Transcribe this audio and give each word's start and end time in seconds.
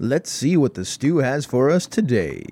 Let's 0.00 0.30
see 0.30 0.56
what 0.56 0.74
the 0.74 0.84
stew 0.84 1.16
has 1.16 1.44
for 1.44 1.68
us 1.70 1.84
today. 1.84 2.46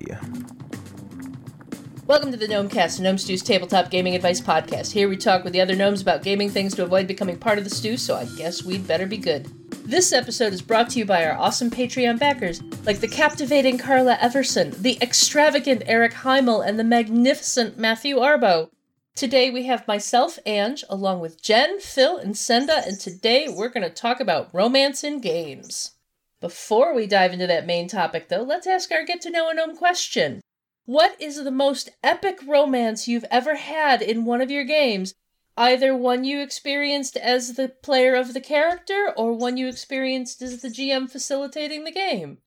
Welcome 2.05 2.29
to 2.31 2.37
the 2.37 2.45
Gnomecast, 2.45 2.99
Gnome 2.99 3.17
Stew's 3.17 3.41
tabletop 3.41 3.89
gaming 3.89 4.15
advice 4.15 4.41
podcast. 4.41 4.91
Here 4.91 5.07
we 5.07 5.15
talk 5.15 5.45
with 5.45 5.53
the 5.53 5.61
other 5.61 5.73
gnomes 5.73 6.01
about 6.01 6.23
gaming 6.23 6.49
things 6.49 6.75
to 6.75 6.83
avoid 6.83 7.07
becoming 7.07 7.37
part 7.37 7.57
of 7.57 7.63
the 7.63 7.69
stew, 7.69 7.95
so 7.95 8.17
I 8.17 8.25
guess 8.35 8.65
we'd 8.65 8.85
better 8.85 9.07
be 9.07 9.15
good. 9.15 9.45
This 9.87 10.11
episode 10.11 10.51
is 10.51 10.61
brought 10.61 10.89
to 10.89 10.99
you 10.99 11.05
by 11.05 11.25
our 11.25 11.37
awesome 11.37 11.71
Patreon 11.71 12.19
backers, 12.19 12.61
like 12.85 12.99
the 12.99 13.07
captivating 13.07 13.77
Carla 13.77 14.17
Everson, 14.19 14.71
the 14.81 14.97
extravagant 15.01 15.83
Eric 15.85 16.15
Heimel, 16.15 16.67
and 16.67 16.77
the 16.77 16.83
magnificent 16.83 17.77
Matthew 17.77 18.17
Arbo. 18.17 18.71
Today 19.15 19.51
we 19.51 19.63
have 19.67 19.87
myself, 19.87 20.37
Ange, 20.45 20.83
along 20.89 21.21
with 21.21 21.41
Jen, 21.41 21.79
Phil, 21.79 22.17
and 22.17 22.37
Senda, 22.37 22.83
and 22.85 22.99
today 22.99 23.47
we're 23.47 23.69
going 23.69 23.87
to 23.87 23.89
talk 23.89 24.19
about 24.19 24.53
romance 24.53 25.01
in 25.01 25.21
games. 25.21 25.96
Before 26.39 26.93
we 26.93 27.07
dive 27.07 27.33
into 27.33 27.47
that 27.47 27.65
main 27.65 27.87
topic, 27.87 28.29
though, 28.29 28.43
let's 28.43 28.67
ask 28.67 28.91
our 28.91 29.03
get 29.03 29.21
to 29.21 29.31
know 29.31 29.49
a 29.49 29.53
gnome 29.53 29.75
question. 29.75 30.41
What 30.85 31.19
is 31.19 31.43
the 31.43 31.51
most 31.51 31.89
epic 32.03 32.39
romance 32.45 33.07
you've 33.07 33.25
ever 33.31 33.55
had 33.55 34.01
in 34.01 34.23
one 34.23 34.41
of 34.41 34.51
your 34.51 34.63
games? 34.63 35.15
Either 35.57 35.95
one 35.95 36.23
you 36.23 36.39
experienced 36.39 37.17
as 37.17 37.53
the 37.53 37.67
player 37.67 38.13
of 38.13 38.35
the 38.35 38.41
character 38.41 39.11
or 39.17 39.33
one 39.33 39.57
you 39.57 39.67
experienced 39.67 40.41
as 40.43 40.61
the 40.61 40.67
GM 40.67 41.09
facilitating 41.09 41.83
the 41.83 41.91
game. 41.91 42.37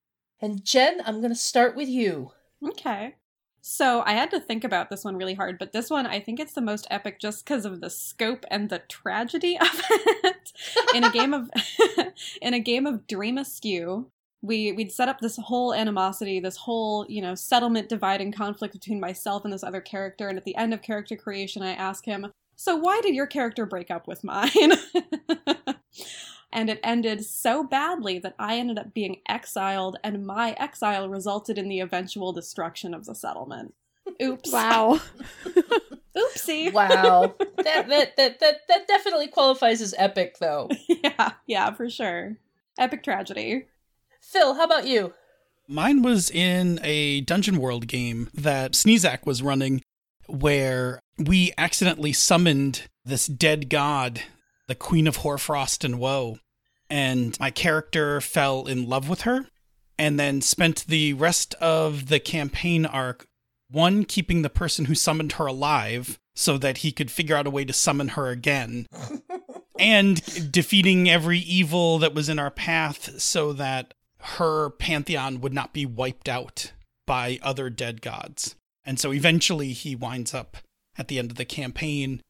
And 0.41 0.65
Jen, 0.65 1.03
I'm 1.05 1.19
going 1.19 1.33
to 1.33 1.37
start 1.37 1.75
with 1.75 1.89
you. 1.89 2.31
Okay. 2.67 3.17
So 3.63 4.03
I 4.07 4.13
had 4.13 4.31
to 4.31 4.41
think 4.41 4.65
about 4.65 4.89
this 4.89 5.05
one 5.05 5.17
really 5.17 5.35
hard, 5.35 5.59
but 5.59 5.73
this 5.73 5.91
one 5.91 6.07
I 6.07 6.19
think 6.19 6.41
it's 6.41 6.55
the 6.55 6.63
most 6.63 6.87
epic 6.91 7.21
just 7.21 7.45
because 7.45 7.67
of 7.67 7.81
the 7.81 7.91
scope 7.91 8.47
and 8.51 8.71
the 8.71 8.79
tragedy 8.89 9.59
of 9.61 9.83
it. 9.91 10.53
in 10.95 11.05
a 11.05 11.11
game 11.11 11.35
of 11.35 11.51
in 12.43 12.55
a 12.55 12.61
game 12.61 12.87
of 12.87 13.07
Dream 13.07 13.39
Askew, 13.39 14.11
we 14.43 14.73
we'd 14.73 14.93
set 14.93 15.09
up 15.09 15.21
this 15.21 15.37
whole 15.37 15.75
animosity, 15.75 16.41
this 16.41 16.57
whole 16.57 17.07
you 17.09 17.23
know 17.23 17.35
settlement 17.35 17.89
divide 17.89 18.21
and 18.21 18.35
conflict 18.35 18.75
between 18.75 19.01
myself 19.01 19.45
and 19.45 19.53
this 19.53 19.65
other 19.65 19.81
character. 19.81 20.29
And 20.29 20.39
at 20.39 20.45
the 20.45 20.57
end 20.57 20.73
of 20.73 20.83
character 20.83 21.17
creation, 21.17 21.63
I 21.63 21.73
ask 21.73 22.05
him, 22.05 22.33
"So 22.57 22.77
why 22.77 23.01
did 23.03 23.15
your 23.15 23.27
character 23.27 23.67
break 23.67 23.91
up 23.91 24.09
with 24.09 24.25
mine?" 24.25 24.51
and 26.53 26.71
it 26.71 26.81
ended 26.83 27.25
so 27.25 27.65
badly 27.65 28.19
that 28.19 28.35
I 28.39 28.57
ended 28.57 28.79
up 28.79 28.95
being 28.95 29.21
exiled, 29.29 29.99
and 30.03 30.27
my 30.27 30.53
exile 30.53 31.09
resulted 31.09 31.59
in 31.59 31.69
the 31.69 31.81
eventual 31.81 32.33
destruction 32.33 32.95
of 32.95 33.05
the 33.05 33.15
settlement. 33.15 33.75
Oops! 34.23 34.53
Wow. 34.53 35.01
Oopsie! 36.17 36.73
Wow. 36.73 37.35
that, 37.39 37.89
that 37.89 38.17
that 38.17 38.41
that 38.41 38.61
that 38.69 38.89
definitely 38.89 39.29
qualifies 39.29 39.81
as 39.81 39.95
epic, 39.97 40.37
though. 40.39 40.69
yeah, 40.89 41.33
yeah, 41.47 41.73
for 41.73 41.89
sure. 41.89 42.37
Epic 42.79 43.03
tragedy. 43.03 43.67
Phil, 44.21 44.55
how 44.55 44.65
about 44.65 44.87
you? 44.87 45.15
Mine 45.69 46.03
was 46.03 46.31
in 46.31 46.81
a 46.83 47.21
Dungeon 47.23 47.59
World 47.59 47.87
game 47.87 48.29
that 48.35 48.73
Sneezak 48.73 49.25
was 49.25 49.43
running 49.43 49.83
where 50.27 51.01
we 51.19 51.53
accidentally 51.59 52.13
summoned 52.13 52.89
this 53.05 53.27
dead 53.27 53.69
god, 53.69 54.23
the 54.67 54.75
Queen 54.75 55.07
of 55.07 55.17
Hoarfrost 55.17 55.85
and 55.85 55.99
Woe. 55.99 56.39
And 56.89 57.39
my 57.39 57.51
character 57.51 58.21
fell 58.21 58.67
in 58.67 58.89
love 58.89 59.09
with 59.09 59.23
her 59.23 59.47
and 59.99 60.19
then 60.19 60.41
spent 60.41 60.87
the 60.89 61.13
rest 61.13 61.55
of 61.55 62.09
the 62.09 62.19
campaign 62.19 62.85
arc 62.87 63.27
one 63.71 64.05
keeping 64.05 64.43
the 64.43 64.51
person 64.51 64.87
who 64.87 64.95
summoned 64.95 65.33
her 65.33 65.47
alive 65.47 66.19
so 66.35 66.59
that 66.59 66.79
he 66.79 66.93
could 66.93 67.11
figure 67.11 67.37
out 67.37 67.47
a 67.47 67.51
way 67.51 67.65
to 67.65 67.73
summon 67.73 68.09
her 68.09 68.29
again 68.29 68.87
and 69.79 70.53
defeating 70.53 71.09
every 71.09 71.39
evil 71.39 71.99
that 71.99 72.15
was 72.15 72.29
in 72.29 72.39
our 72.39 72.51
path 72.51 73.21
so 73.21 73.53
that 73.53 73.95
her 74.19 74.71
pantheon 74.71 75.41
would 75.41 75.53
not 75.53 75.73
be 75.73 75.87
wiped 75.87 76.29
out 76.29 76.73
by 77.07 77.39
other 77.43 77.71
dead 77.71 78.03
gods. 78.03 78.55
And 78.85 78.99
so 78.99 79.13
eventually 79.13 79.73
he 79.73 79.95
winds 79.95 80.35
up 80.35 80.59
at 80.99 81.09
the 81.09 81.19
end 81.19 81.31
of 81.31 81.37
the 81.37 81.45
campaign 81.45 82.21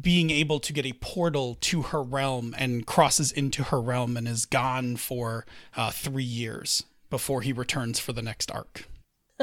being 0.00 0.30
able 0.30 0.60
to 0.60 0.72
get 0.72 0.86
a 0.86 0.94
portal 0.94 1.56
to 1.60 1.82
her 1.82 2.02
realm 2.02 2.54
and 2.56 2.86
crosses 2.86 3.30
into 3.30 3.64
her 3.64 3.80
realm 3.80 4.16
and 4.16 4.26
is 4.26 4.46
gone 4.46 4.96
for 4.96 5.44
uh, 5.76 5.90
three 5.90 6.24
years 6.24 6.84
before 7.10 7.42
he 7.42 7.52
returns 7.52 7.98
for 7.98 8.12
the 8.12 8.22
next 8.22 8.50
arc. 8.50 8.88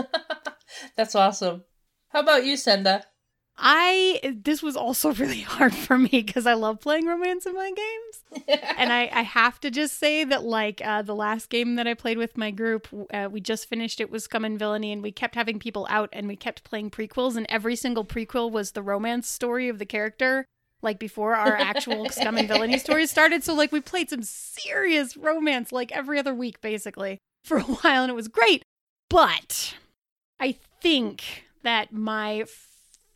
That's 0.95 1.15
awesome. 1.15 1.63
How 2.09 2.21
about 2.21 2.45
you, 2.45 2.57
Senda? 2.57 3.05
I 3.57 4.39
this 4.43 4.63
was 4.63 4.75
also 4.75 5.13
really 5.13 5.41
hard 5.41 5.73
for 5.73 5.97
me 5.97 6.09
because 6.09 6.45
I 6.47 6.53
love 6.53 6.79
playing 6.79 7.05
romance 7.05 7.45
in 7.45 7.53
my 7.53 7.71
games, 7.71 8.47
and 8.77 8.91
I 8.91 9.09
I 9.13 9.21
have 9.21 9.59
to 9.61 9.71
just 9.71 9.99
say 9.99 10.23
that 10.23 10.43
like 10.43 10.81
uh, 10.83 11.03
the 11.03 11.15
last 11.15 11.49
game 11.49 11.75
that 11.75 11.87
I 11.87 11.93
played 11.93 12.17
with 12.17 12.37
my 12.37 12.51
group, 12.51 12.87
uh, 13.13 13.29
we 13.31 13.39
just 13.39 13.69
finished. 13.69 14.01
It 14.01 14.09
was 14.09 14.23
Scum 14.23 14.45
and 14.45 14.57
Villainy, 14.57 14.91
and 14.91 15.03
we 15.03 15.11
kept 15.11 15.35
having 15.35 15.59
people 15.59 15.85
out, 15.89 16.09
and 16.11 16.27
we 16.27 16.35
kept 16.35 16.63
playing 16.63 16.89
prequels, 16.89 17.35
and 17.35 17.45
every 17.49 17.75
single 17.75 18.05
prequel 18.05 18.51
was 18.51 18.71
the 18.71 18.81
romance 18.81 19.27
story 19.27 19.69
of 19.69 19.79
the 19.79 19.85
character. 19.85 20.45
Like 20.83 20.97
before 20.97 21.35
our 21.35 21.55
actual 21.55 22.09
Scum 22.09 22.37
and 22.37 22.47
Villainy 22.47 22.79
stories 22.79 23.11
started, 23.11 23.43
so 23.43 23.53
like 23.53 23.71
we 23.71 23.81
played 23.81 24.09
some 24.09 24.23
serious 24.23 25.15
romance 25.15 25.71
like 25.71 25.91
every 25.91 26.17
other 26.17 26.33
week 26.33 26.59
basically 26.61 27.19
for 27.43 27.57
a 27.57 27.63
while, 27.63 28.03
and 28.03 28.09
it 28.09 28.15
was 28.15 28.27
great. 28.27 28.63
But 29.07 29.75
I 30.41 30.55
think 30.81 31.45
that 31.61 31.93
my 31.93 32.45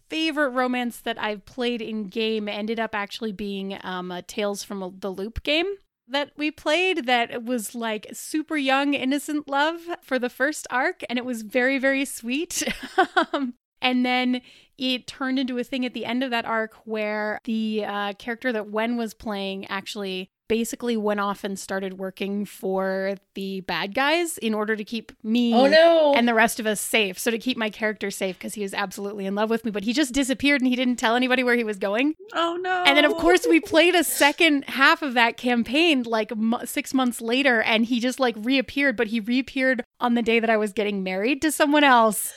favorite 0.10 0.50
romance 0.50 1.00
that 1.00 1.20
I've 1.20 1.44
played 1.46 1.82
in 1.82 2.04
game 2.04 2.48
ended 2.48 2.80
up 2.80 2.94
actually 2.94 3.32
being 3.32 3.80
um, 3.84 4.12
a 4.12 4.22
Tales 4.22 4.64
from 4.64 4.96
the 5.00 5.12
Loop 5.12 5.42
game 5.42 5.66
that 6.08 6.30
we 6.38 6.52
played 6.52 7.08
that 7.08 7.44
was 7.44 7.74
like 7.74 8.06
super 8.14 8.56
young 8.56 8.94
innocent 8.94 9.48
love 9.48 9.82
for 10.04 10.20
the 10.20 10.30
first 10.30 10.68
arc 10.70 11.02
and 11.10 11.18
it 11.18 11.26
was 11.26 11.42
very 11.42 11.80
very 11.80 12.06
sweet. 12.06 12.64
Um, 13.34 13.56
and 13.86 14.06
then 14.06 14.42
it 14.78 15.08
turned 15.08 15.40
into 15.40 15.58
a 15.58 15.64
thing 15.64 15.86
at 15.86 15.94
the 15.94 16.06
end 16.06 16.24
of 16.24 16.32
that 16.32 16.44
arc 16.44 16.74
where 16.86 17.40
the 17.46 17.86
uh, 17.86 18.14
character 18.14 18.52
that 18.52 18.70
Wen 18.70 18.98
was 18.98 19.14
playing 19.14 19.68
actually 19.68 20.30
basically 20.48 20.96
went 20.96 21.20
off 21.20 21.44
and 21.44 21.58
started 21.58 21.98
working 21.98 22.46
for 22.46 23.16
the 23.34 23.62
bad 23.62 23.96
guys 23.96 24.38
in 24.40 24.54
order 24.54 24.76
to 24.76 24.84
keep 24.84 25.12
me 25.24 25.54
oh, 25.54 25.68
no. 25.68 26.14
and 26.16 26.28
the 26.28 26.34
rest 26.34 26.60
of 26.60 26.68
us 26.68 26.80
safe. 26.80 27.18
So 27.18 27.32
to 27.32 27.40
keep 27.40 27.58
my 27.58 27.70
character 27.70 28.12
safe 28.12 28.38
because 28.38 28.54
he 28.54 28.62
was 28.62 28.74
absolutely 28.74 29.26
in 29.26 29.34
love 29.34 29.50
with 29.50 29.66
me, 29.66 29.72
but 29.72 29.84
he 29.84 29.94
just 29.94 30.14
disappeared 30.14 30.62
and 30.62 30.68
he 30.68 30.76
didn't 30.76 30.98
tell 30.98 31.16
anybody 31.16 31.44
where 31.44 31.56
he 31.56 31.64
was 31.64 31.78
going. 31.78 32.14
Oh 32.34 32.58
no. 32.62 32.84
And 32.86 32.98
then 32.98 33.06
of 33.06 33.16
course 33.16 33.48
we 33.50 33.60
played 33.60 33.96
a 33.96 34.04
second 34.04 34.66
half 34.66 35.02
of 35.02 35.14
that 35.16 35.38
campaign 35.38 36.04
like 36.04 36.32
m- 36.32 36.60
6 36.64 36.94
months 36.94 37.22
later 37.22 37.62
and 37.62 37.86
he 37.86 38.00
just 38.00 38.20
like 38.20 38.36
reappeared, 38.38 38.98
but 38.98 39.08
he 39.08 39.20
reappeared 39.20 39.84
on 40.00 40.16
the 40.16 40.22
day 40.22 40.40
that 40.40 40.50
I 40.50 40.58
was 40.58 40.74
getting 40.74 41.04
married 41.04 41.42
to 41.42 41.52
someone 41.52 41.84
else. 41.84 42.34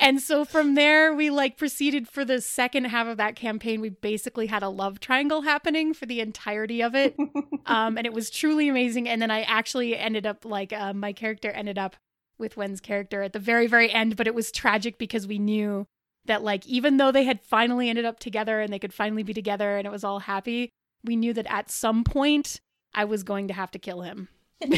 And 0.00 0.20
so 0.20 0.44
from 0.44 0.74
there 0.74 1.14
we 1.14 1.30
like 1.30 1.56
proceeded 1.56 2.08
for 2.08 2.24
the 2.24 2.40
second 2.40 2.86
half 2.86 3.06
of 3.06 3.16
that 3.16 3.36
campaign. 3.36 3.80
We 3.80 3.90
basically 3.90 4.46
had 4.46 4.62
a 4.62 4.68
love 4.68 5.00
triangle 5.00 5.42
happening 5.42 5.94
for 5.94 6.06
the 6.06 6.20
entirety 6.20 6.82
of 6.82 6.94
it. 6.94 7.16
Um, 7.64 7.96
and 7.96 8.06
it 8.06 8.12
was 8.12 8.28
truly 8.28 8.68
amazing. 8.68 9.08
And 9.08 9.22
then 9.22 9.30
i 9.30 9.42
actually 9.42 9.96
ended 9.96 10.26
up 10.26 10.44
like 10.44 10.72
uh, 10.72 10.92
my 10.92 11.12
character 11.12 11.50
ended 11.50 11.78
up 11.78 11.96
with 12.38 12.56
wen's 12.56 12.80
character 12.80 13.22
at 13.22 13.32
the 13.32 13.38
very 13.38 13.66
very 13.66 13.90
end 13.90 14.16
but 14.16 14.26
it 14.26 14.34
was 14.34 14.50
tragic 14.50 14.98
because 14.98 15.26
we 15.26 15.38
knew 15.38 15.86
that 16.24 16.42
like 16.42 16.66
even 16.66 16.96
though 16.96 17.12
they 17.12 17.24
had 17.24 17.40
finally 17.40 17.88
ended 17.88 18.04
up 18.04 18.18
together 18.18 18.60
and 18.60 18.72
they 18.72 18.78
could 18.78 18.92
finally 18.92 19.22
be 19.22 19.32
together 19.32 19.76
and 19.76 19.86
it 19.86 19.90
was 19.90 20.02
all 20.02 20.18
happy 20.20 20.70
we 21.04 21.14
knew 21.14 21.32
that 21.32 21.46
at 21.48 21.70
some 21.70 22.02
point 22.02 22.60
i 22.94 23.04
was 23.04 23.22
going 23.22 23.46
to 23.48 23.54
have 23.54 23.70
to 23.70 23.78
kill 23.78 24.02
him. 24.02 24.28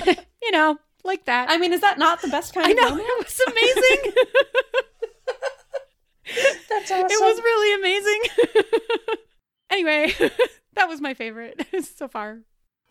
You 0.44 0.50
know 0.52 0.78
like 1.04 1.24
that. 1.26 1.50
I 1.50 1.58
mean, 1.58 1.72
is 1.72 1.80
that 1.80 1.98
not 1.98 2.22
the 2.22 2.28
best 2.28 2.54
kind 2.54 2.66
I 2.66 2.70
of 2.70 2.76
know 2.76 2.90
romance? 2.90 3.08
it 3.08 3.24
was 3.24 3.40
amazing. 3.52 4.12
That's 6.68 6.90
awesome. 6.90 7.06
It 7.10 7.20
was 7.20 7.38
really 7.38 7.74
amazing. 7.74 8.20
anyway, 9.70 10.12
that 10.74 10.88
was 10.88 11.00
my 11.00 11.14
favorite 11.14 11.66
so 11.82 12.08
far. 12.08 12.40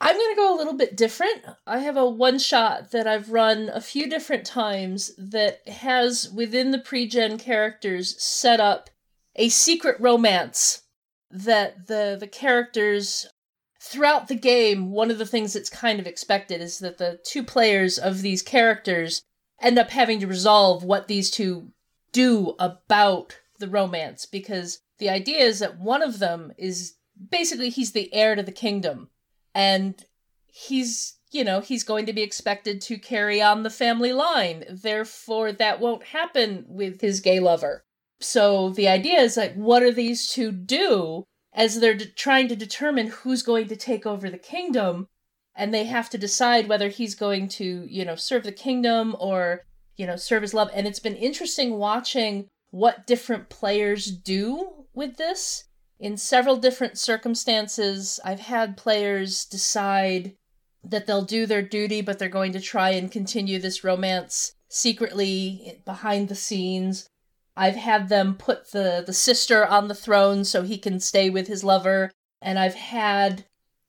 I'm 0.02 0.16
going 0.18 0.31
to 0.31 0.35
go 0.35 0.53
a 0.53 0.57
little 0.57 0.73
bit 0.75 0.97
different. 0.97 1.46
I 1.66 1.79
have 1.79 1.96
a 1.96 2.09
one 2.09 2.37
shot 2.37 2.91
that 2.91 3.08
I've 3.08 3.32
run 3.32 3.70
a 3.73 3.79
few 3.79 4.09
different 4.09 4.46
times 4.46 5.11
that 5.17 5.67
has 5.67 6.29
within 6.29 6.72
the 6.72 6.79
pre-gen 6.79 7.37
characters 7.37 8.22
set 8.22 8.59
up 8.59 8.90
a 9.35 9.49
secret 9.49 9.99
romance 9.99 10.82
that 11.32 11.87
the 11.87 12.16
the 12.20 12.28
characters 12.28 13.26
throughout 13.84 14.30
the 14.30 14.35
game, 14.35 14.91
one 14.91 15.12
of 15.12 15.18
the 15.18 15.26
things 15.26 15.53
that's 15.53 15.70
kind 15.70 16.00
of 16.00 16.08
expected 16.08 16.62
is 16.62 16.80
that 16.80 16.97
the 16.97 17.20
two 17.26 17.44
players 17.44 17.97
of 17.97 18.22
these 18.22 18.41
characters 18.41 19.22
end 19.62 19.78
up 19.78 19.90
having 19.90 20.22
to 20.22 20.28
resolve 20.28 20.84
what 20.84 21.08
these 21.08 21.30
two 21.30 21.70
do 22.14 22.56
about 22.59 23.38
the 23.59 23.68
romance 23.68 24.26
because 24.26 24.80
the 25.00 25.09
idea 25.09 25.40
is 25.40 25.59
that 25.59 25.80
one 25.80 26.02
of 26.02 26.20
them 26.20 26.53
is 26.58 26.96
basically 27.30 27.70
he's 27.70 27.91
the 27.91 28.14
heir 28.14 28.35
to 28.35 28.44
the 28.44 28.52
kingdom 28.52 29.09
and 29.53 30.06
he's 30.47 31.18
you 31.32 31.44
know 31.44 31.59
he's 31.59 31.84
going 31.84 32.06
to 32.06 32.14
be 32.14 32.22
expected 32.22 32.80
to 32.80 32.97
carry 32.97 33.41
on 33.41 33.64
the 33.64 33.70
family 33.70 34.14
line. 34.14 34.64
Therefore 34.70 35.52
that 35.52 35.80
won't 35.80 36.03
happen 36.03 36.66
with 36.68 37.02
his 37.02 37.20
gay 37.20 37.40
lover. 37.40 37.84
So 38.20 38.70
the 38.70 38.88
idea 38.88 39.20
is 39.20 39.35
like 39.35 39.56
what 39.56 39.84
are 39.84 39.91
these 39.91 40.32
two 40.32 40.52
do 40.52 41.26
as 41.53 41.79
they're 41.79 41.94
de- 41.94 42.05
trying 42.05 42.47
to 42.47 42.55
determine 42.55 43.08
who's 43.08 43.44
going 43.44 43.67
to 43.67 43.76
take 43.76 44.05
over 44.05 44.29
the 44.29 44.38
kingdom 44.38 45.08
and 45.55 45.73
they 45.73 45.85
have 45.85 46.09
to 46.09 46.17
decide 46.17 46.67
whether 46.67 46.90
he's 46.90 47.16
going 47.16 47.47
to, 47.47 47.85
you 47.88 48.03
know, 48.03 48.16
serve 48.16 48.44
the 48.44 48.52
kingdom 48.52 49.16
or, 49.20 49.61
you 49.96 50.08
know, 50.08 50.16
serve 50.16 50.41
his 50.41 50.53
love. 50.53 50.70
And 50.73 50.88
it's 50.88 51.00
been 51.00 51.16
interesting 51.16 51.78
watching 51.78 52.50
what 52.72 53.05
different 53.05 53.50
players 53.50 54.05
do 54.08 54.85
with 54.94 55.17
this. 55.17 55.66
In 56.00 56.17
several 56.17 56.58
different 56.58 56.97
circumstances, 56.97 58.20
I've 58.26 58.40
had 58.40 58.76
players 58.76 59.46
decide 59.46 60.35
that 60.84 61.06
they'll 61.06 61.23
do 61.23 61.46
their 61.46 61.61
duty, 61.61 62.02
but 62.02 62.20
they're 62.20 62.29
going 62.29 62.52
to 62.53 62.59
try 62.59 62.90
and 62.90 63.11
continue 63.11 63.59
this 63.59 63.84
romance 63.84 64.53
secretly 64.70 65.82
behind 65.85 66.28
the 66.28 66.35
scenes. 66.35 67.08
I've 67.55 67.76
had 67.76 68.09
them 68.09 68.35
put 68.35 68.72
the, 68.72 69.03
the 69.05 69.14
sister 69.14 69.66
on 69.66 69.88
the 69.88 69.96
throne 69.96 70.44
so 70.44 70.64
he 70.64 70.78
can 70.78 71.00
stay 71.00 71.29
with 71.29 71.47
his 71.47 71.64
lover. 71.64 72.11
And 72.41 72.58
I've 72.58 72.76
had 72.76 73.46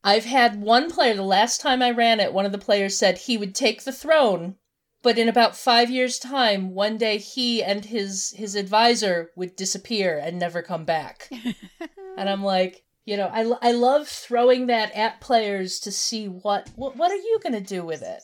I've 0.06 0.26
had 0.26 0.61
one 0.61 0.90
player, 0.90 1.14
the 1.14 1.22
last 1.22 1.62
time 1.62 1.81
I 1.81 1.90
ran 1.90 2.20
it, 2.20 2.34
one 2.34 2.44
of 2.44 2.52
the 2.52 2.58
players 2.58 2.96
said 2.96 3.16
he 3.16 3.38
would 3.38 3.55
take 3.55 3.84
the 3.84 3.93
throne, 3.93 4.56
but 5.02 5.19
in 5.19 5.31
about 5.31 5.56
five 5.56 5.90
years' 5.90 6.19
time, 6.19 6.75
one 6.75 6.99
day 6.99 7.16
he 7.16 7.62
and 7.62 7.87
his 7.87 8.34
his 8.37 8.55
advisor 8.55 9.31
would 9.34 9.56
disappear 9.56 10.19
and 10.22 10.38
never 10.38 10.60
come 10.60 10.84
back. 10.84 11.31
and 12.19 12.28
I'm 12.28 12.44
like, 12.44 12.84
you 13.06 13.17
know, 13.17 13.28
I, 13.32 13.69
I 13.69 13.72
love 13.72 14.06
throwing 14.06 14.67
that 14.67 14.93
at 14.93 15.22
players 15.22 15.81
to 15.81 15.90
see 15.90 16.28
what 16.28 16.70
what, 16.76 16.96
what 16.96 17.10
are 17.10 17.17
you 17.17 17.40
going 17.43 17.55
to 17.55 17.60
do 17.60 17.82
with 17.82 18.02
it? 18.02 18.22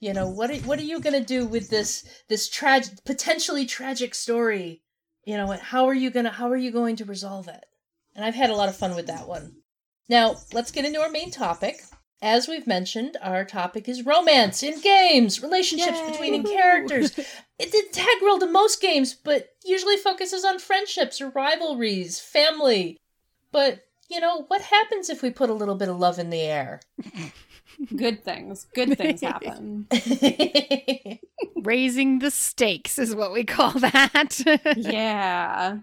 You 0.00 0.12
know, 0.12 0.28
what 0.28 0.50
are, 0.50 0.56
what 0.58 0.78
are 0.78 0.84
you 0.84 1.00
going 1.00 1.20
to 1.20 1.26
do 1.26 1.46
with 1.46 1.70
this 1.70 2.08
this 2.28 2.48
tragic 2.48 3.04
potentially 3.04 3.66
tragic 3.66 4.14
story? 4.14 4.82
You 5.24 5.36
know, 5.36 5.52
how 5.52 5.86
are 5.86 5.94
you 5.94 6.10
going 6.10 6.24
to 6.24 6.30
how 6.30 6.50
are 6.50 6.56
you 6.56 6.70
going 6.70 6.96
to 6.96 7.04
resolve 7.04 7.48
it? 7.48 7.64
And 8.14 8.24
I've 8.24 8.34
had 8.34 8.50
a 8.50 8.56
lot 8.56 8.68
of 8.68 8.76
fun 8.76 8.94
with 8.94 9.06
that 9.08 9.26
one. 9.26 9.56
Now, 10.08 10.36
let's 10.52 10.70
get 10.70 10.84
into 10.84 11.00
our 11.00 11.10
main 11.10 11.30
topic. 11.30 11.82
As 12.20 12.48
we've 12.48 12.66
mentioned, 12.66 13.16
our 13.22 13.44
topic 13.44 13.88
is 13.88 14.04
romance 14.04 14.62
in 14.62 14.80
games, 14.80 15.40
relationships 15.40 15.98
Yay! 15.98 16.10
between 16.10 16.44
characters. 16.44 17.18
It's 17.60 17.74
integral 17.74 18.38
to 18.38 18.46
most 18.46 18.80
games, 18.80 19.14
but 19.14 19.48
usually 19.64 19.96
focuses 19.96 20.44
on 20.44 20.60
friendships 20.60 21.20
or 21.20 21.30
rivalries, 21.30 22.20
family. 22.20 22.96
But, 23.50 23.80
you 24.08 24.20
know, 24.20 24.44
what 24.46 24.62
happens 24.62 25.10
if 25.10 25.22
we 25.22 25.30
put 25.30 25.50
a 25.50 25.54
little 25.54 25.74
bit 25.74 25.88
of 25.88 25.98
love 25.98 26.20
in 26.20 26.30
the 26.30 26.42
air? 26.42 26.80
Good 27.94 28.24
things. 28.24 28.66
Good 28.74 28.98
things 28.98 29.20
happen. 29.20 29.86
Raising 31.56 32.18
the 32.18 32.30
stakes 32.30 32.98
is 32.98 33.14
what 33.14 33.32
we 33.32 33.44
call 33.44 33.72
that. 33.72 34.40
yeah. 34.76 35.78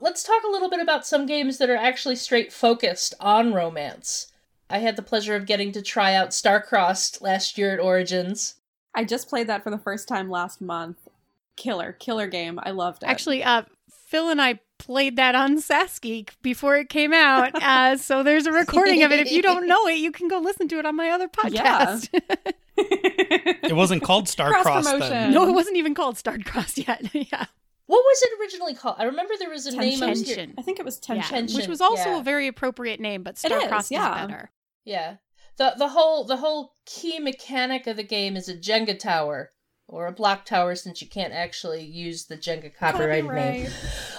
Let's 0.00 0.22
talk 0.22 0.42
a 0.44 0.50
little 0.50 0.68
bit 0.68 0.80
about 0.80 1.06
some 1.06 1.24
games 1.24 1.58
that 1.58 1.70
are 1.70 1.76
actually 1.76 2.16
straight 2.16 2.52
focused 2.52 3.14
on 3.20 3.54
romance. 3.54 4.32
I 4.68 4.78
had 4.78 4.96
the 4.96 5.02
pleasure 5.02 5.36
of 5.36 5.46
getting 5.46 5.72
to 5.72 5.82
try 5.82 6.14
out 6.14 6.30
Starcrossed 6.30 7.22
last 7.22 7.56
year 7.56 7.72
at 7.72 7.80
Origins. 7.80 8.56
I 8.94 9.04
just 9.04 9.28
played 9.28 9.46
that 9.46 9.62
for 9.62 9.70
the 9.70 9.78
first 9.78 10.08
time 10.08 10.28
last 10.28 10.60
month. 10.60 11.08
Killer, 11.56 11.92
killer 11.92 12.26
game. 12.26 12.58
I 12.62 12.72
loved 12.72 13.02
it. 13.02 13.06
Actually, 13.06 13.44
uh, 13.44 13.62
Phil 14.06 14.28
and 14.30 14.40
I 14.40 14.60
played 14.78 15.16
that 15.16 15.34
on 15.34 15.56
Sasky 15.58 16.28
before 16.42 16.76
it 16.76 16.88
came 16.88 17.12
out. 17.12 17.52
Uh, 17.62 17.96
so 17.96 18.22
there's 18.22 18.46
a 18.46 18.52
recording 18.52 19.02
of 19.02 19.10
it. 19.10 19.18
If 19.20 19.32
you 19.32 19.42
don't 19.42 19.66
know 19.66 19.86
it, 19.88 19.98
you 19.98 20.12
can 20.12 20.28
go 20.28 20.38
listen 20.38 20.68
to 20.68 20.78
it 20.78 20.86
on 20.86 20.94
my 20.96 21.10
other 21.10 21.28
podcast. 21.28 22.08
It 22.78 23.74
wasn't 23.74 24.02
called 24.02 24.26
Starcross 24.26 24.62
Cross-promotion. 24.62 25.10
then. 25.10 25.32
no, 25.32 25.48
it 25.48 25.52
wasn't 25.52 25.76
even 25.76 25.94
called 25.94 26.16
Starcross 26.16 26.76
yet. 26.86 27.02
yeah. 27.14 27.46
What 27.86 27.98
was 28.04 28.22
it 28.22 28.30
originally 28.40 28.74
called? 28.74 28.96
I 28.98 29.04
remember 29.04 29.34
there 29.38 29.48
was 29.50 29.66
a 29.66 29.74
name 29.76 30.02
I 30.02 30.10
was 30.10 30.26
hear- 30.26 30.36
Tension. 30.36 30.54
I 30.58 30.62
think 30.62 30.78
it 30.78 30.84
was 30.84 31.00
Yeah, 31.08 31.14
tension. 31.16 31.30
Tension. 31.36 31.56
Which 31.58 31.68
was 31.68 31.80
also 31.80 32.10
yeah. 32.10 32.20
a 32.20 32.22
very 32.22 32.46
appropriate 32.46 33.00
name, 33.00 33.22
but 33.22 33.42
It 33.42 33.50
is, 33.50 33.62
Starcross 33.62 33.90
yeah. 33.90 34.14
is 34.22 34.26
better. 34.26 34.50
Yeah. 34.84 35.16
The 35.56 35.74
the 35.78 35.88
whole 35.88 36.24
the 36.24 36.36
whole 36.36 36.74
key 36.84 37.18
mechanic 37.18 37.86
of 37.86 37.96
the 37.96 38.02
game 38.02 38.36
is 38.36 38.48
a 38.48 38.54
Jenga 38.56 38.98
tower 38.98 39.50
or 39.88 40.06
a 40.06 40.12
block 40.12 40.44
tower 40.44 40.74
since 40.74 41.00
you 41.00 41.08
can't 41.08 41.32
actually 41.32 41.84
use 41.84 42.26
the 42.26 42.36
Jenga 42.36 42.74
copyrighted 42.74 43.30
name. 43.30 43.70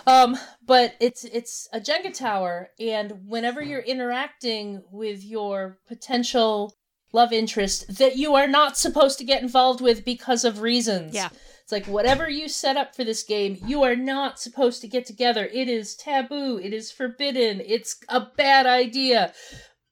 Um 0.05 0.37
but 0.65 0.95
it's 0.99 1.23
it's 1.25 1.67
a 1.73 1.79
Jenga 1.79 2.13
tower 2.13 2.69
and 2.79 3.13
whenever 3.25 3.61
you're 3.61 3.79
interacting 3.81 4.83
with 4.91 5.23
your 5.23 5.79
potential 5.87 6.73
love 7.13 7.31
interest 7.31 7.97
that 7.97 8.17
you 8.17 8.35
are 8.35 8.47
not 8.47 8.77
supposed 8.77 9.17
to 9.17 9.23
get 9.23 9.41
involved 9.41 9.81
with 9.81 10.05
because 10.05 10.43
of 10.43 10.61
reasons. 10.61 11.13
Yeah. 11.13 11.29
It's 11.63 11.71
like 11.71 11.85
whatever 11.85 12.29
you 12.29 12.47
set 12.47 12.77
up 12.77 12.95
for 12.95 13.03
this 13.03 13.23
game, 13.23 13.57
you 13.65 13.83
are 13.83 13.95
not 13.95 14.39
supposed 14.39 14.79
to 14.81 14.87
get 14.87 15.05
together. 15.05 15.49
It 15.51 15.67
is 15.67 15.95
taboo. 15.95 16.57
It 16.57 16.73
is 16.73 16.93
forbidden. 16.93 17.61
It's 17.65 17.97
a 18.07 18.21
bad 18.21 18.65
idea. 18.65 19.33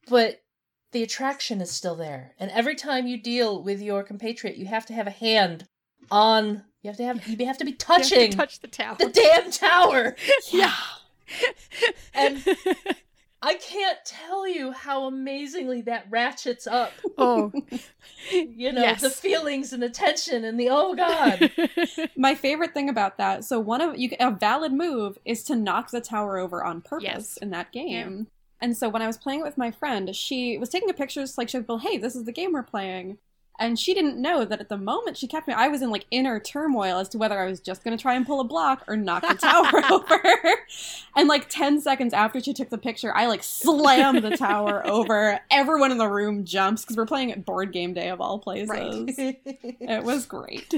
But 0.08 0.40
the 0.96 1.04
attraction 1.04 1.60
is 1.60 1.70
still 1.70 1.96
there. 1.96 2.32
And 2.40 2.50
every 2.52 2.74
time 2.76 3.06
you 3.06 3.22
deal 3.22 3.62
with 3.62 3.82
your 3.82 4.02
compatriot, 4.02 4.56
you 4.56 4.66
have 4.68 4.86
to 4.86 4.94
have 4.94 5.08
a 5.08 5.12
hand 5.12 5.68
on 6.10 6.64
you 6.82 6.90
have 6.90 6.96
to 6.98 7.04
have 7.04 7.28
you 7.28 7.46
have 7.46 7.58
to 7.58 7.66
be 7.66 7.72
You 7.72 7.78
have 7.88 7.98
to 8.04 8.10
touching 8.10 8.32
touch 8.32 8.62
the 8.62 8.68
tower. 8.70 8.96
the 8.98 9.10
damn 9.10 9.52
tower. 9.52 10.16
Yeah. 10.52 10.72
And 12.14 12.42
I 13.42 13.56
can't 13.56 13.98
tell 14.06 14.48
you 14.48 14.72
how 14.72 15.06
amazingly 15.06 15.82
that 15.82 16.06
ratchets 16.10 16.66
up, 16.66 16.92
oh, 17.18 17.52
you 18.32 18.72
know, 18.72 18.82
Yes. 18.82 19.02
the 19.02 19.10
feelings 19.10 19.74
and 19.74 19.84
the 19.84 19.90
tension 19.90 20.46
and 20.46 20.58
the 20.60 20.70
oh 20.72 20.96
god. 20.96 21.52
My 22.16 22.34
favorite 22.36 22.74
thing 22.74 22.88
about 22.90 23.18
that, 23.18 23.44
so 23.44 23.60
one 23.60 23.82
of 23.82 23.98
you 23.98 24.12
a 24.20 24.32
valid 24.32 24.72
move 24.72 25.18
is 25.26 25.44
to 25.44 25.56
knock 25.56 25.92
the 25.92 26.02
tower 26.02 26.38
over 26.38 26.64
on 26.64 26.82
purpose 26.82 27.04
Yes. 27.04 27.38
in 27.38 27.50
that 27.52 27.72
game. 27.72 28.28
And 28.62 28.76
so 28.76 28.90
when 28.90 29.02
I 29.02 29.08
was 29.08 29.18
playing 29.18 29.42
it 29.42 29.46
with 29.46 29.58
my 29.58 29.72
friend, 29.72 30.16
she 30.16 30.58
was 30.58 30.70
taking 30.70 30.90
a 30.90 30.94
picture 30.94 31.22
just 31.22 31.38
like 31.38 31.50
she 31.50 31.58
was, 31.58 31.68
well, 31.68 31.80
hey, 31.80 31.98
this 31.98 32.16
is 32.16 32.24
the 32.24 32.32
game 32.32 32.54
we're 32.54 32.64
playing. 32.64 33.18
And 33.58 33.80
she 33.80 33.94
didn't 33.94 34.22
know 34.22 34.44
that 34.44 34.60
at 34.60 34.70
the 34.70 34.78
moment 34.78 35.16
she 35.18 35.28
kept 35.28 35.48
me, 35.48 35.54
I 35.54 35.70
was 35.70 35.82
in 35.82 35.90
like 35.90 36.06
inner 36.12 36.40
turmoil 36.40 36.98
as 37.00 37.08
to 37.10 37.18
whether 37.18 37.40
I 37.40 37.46
was 37.46 37.62
just 37.62 37.84
going 37.84 37.98
to 37.98 38.02
try 38.02 38.14
and 38.14 38.26
pull 38.26 38.42
a 38.42 38.44
block 38.44 38.84
or 38.88 38.98
knock 38.98 39.26
the 39.28 39.36
tower 39.36 39.82
over. 39.92 40.22
And 41.16 41.30
like 41.30 41.48
10 41.48 41.80
seconds 41.80 42.14
after 42.14 42.42
she 42.42 42.54
took 42.54 42.70
the 42.70 42.78
picture, 42.78 43.16
I 43.16 43.28
like 43.28 43.44
slammed 43.44 44.24
the 44.24 44.36
tower 44.36 44.86
over. 44.88 45.40
Everyone 45.52 45.92
in 45.92 45.98
the 45.98 46.10
room 46.10 46.44
jumps 46.44 46.82
because 46.82 46.98
we're 46.98 47.06
playing 47.06 47.32
at 47.32 47.46
board 47.46 47.72
game 47.72 47.94
day 47.94 48.10
of 48.10 48.20
all 48.20 48.40
places. 48.40 48.70
Right. 48.70 49.38
It 49.48 50.04
was 50.04 50.26
great. 50.26 50.74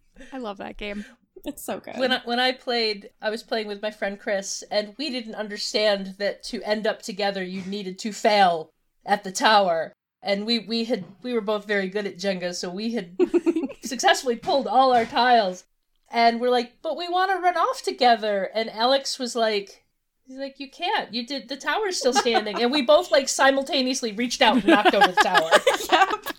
I 0.32 0.38
love 0.38 0.58
that 0.58 0.78
game. 0.78 1.04
It's 1.44 1.64
so 1.64 1.80
good. 1.80 1.96
when 1.98 2.12
I, 2.12 2.20
when 2.24 2.38
I 2.38 2.52
played, 2.52 3.10
I 3.20 3.28
was 3.30 3.42
playing 3.42 3.66
with 3.66 3.82
my 3.82 3.90
friend 3.90 4.18
Chris, 4.20 4.62
and 4.70 4.94
we 4.96 5.10
didn't 5.10 5.34
understand 5.34 6.14
that 6.18 6.44
to 6.44 6.62
end 6.62 6.86
up 6.86 7.02
together, 7.02 7.42
you 7.42 7.62
needed 7.62 7.98
to 8.00 8.12
fail 8.12 8.70
at 9.04 9.24
the 9.24 9.32
tower. 9.32 9.92
And 10.22 10.46
we 10.46 10.60
we 10.60 10.84
had 10.84 11.04
we 11.22 11.32
were 11.32 11.40
both 11.40 11.66
very 11.66 11.88
good 11.88 12.06
at 12.06 12.16
Jenga, 12.16 12.54
so 12.54 12.70
we 12.70 12.92
had 12.92 13.16
successfully 13.82 14.36
pulled 14.36 14.68
all 14.68 14.92
our 14.94 15.04
tiles. 15.04 15.64
And 16.12 16.40
we're 16.40 16.50
like, 16.50 16.74
but 16.82 16.96
we 16.96 17.08
want 17.08 17.32
to 17.32 17.38
run 17.38 17.56
off 17.56 17.82
together. 17.82 18.48
And 18.54 18.70
Alex 18.70 19.18
was 19.18 19.34
like, 19.34 19.82
he's 20.24 20.36
like, 20.38 20.60
you 20.60 20.70
can't. 20.70 21.12
You 21.12 21.26
did 21.26 21.48
the 21.48 21.56
tower's 21.56 21.96
still 21.98 22.12
standing. 22.12 22.62
and 22.62 22.70
we 22.70 22.82
both 22.82 23.10
like 23.10 23.28
simultaneously 23.28 24.12
reached 24.12 24.42
out 24.42 24.56
and 24.56 24.66
knocked 24.66 24.94
over 24.94 25.08
the 25.08 25.12
tower. 25.22 25.50
yep. 25.90 26.36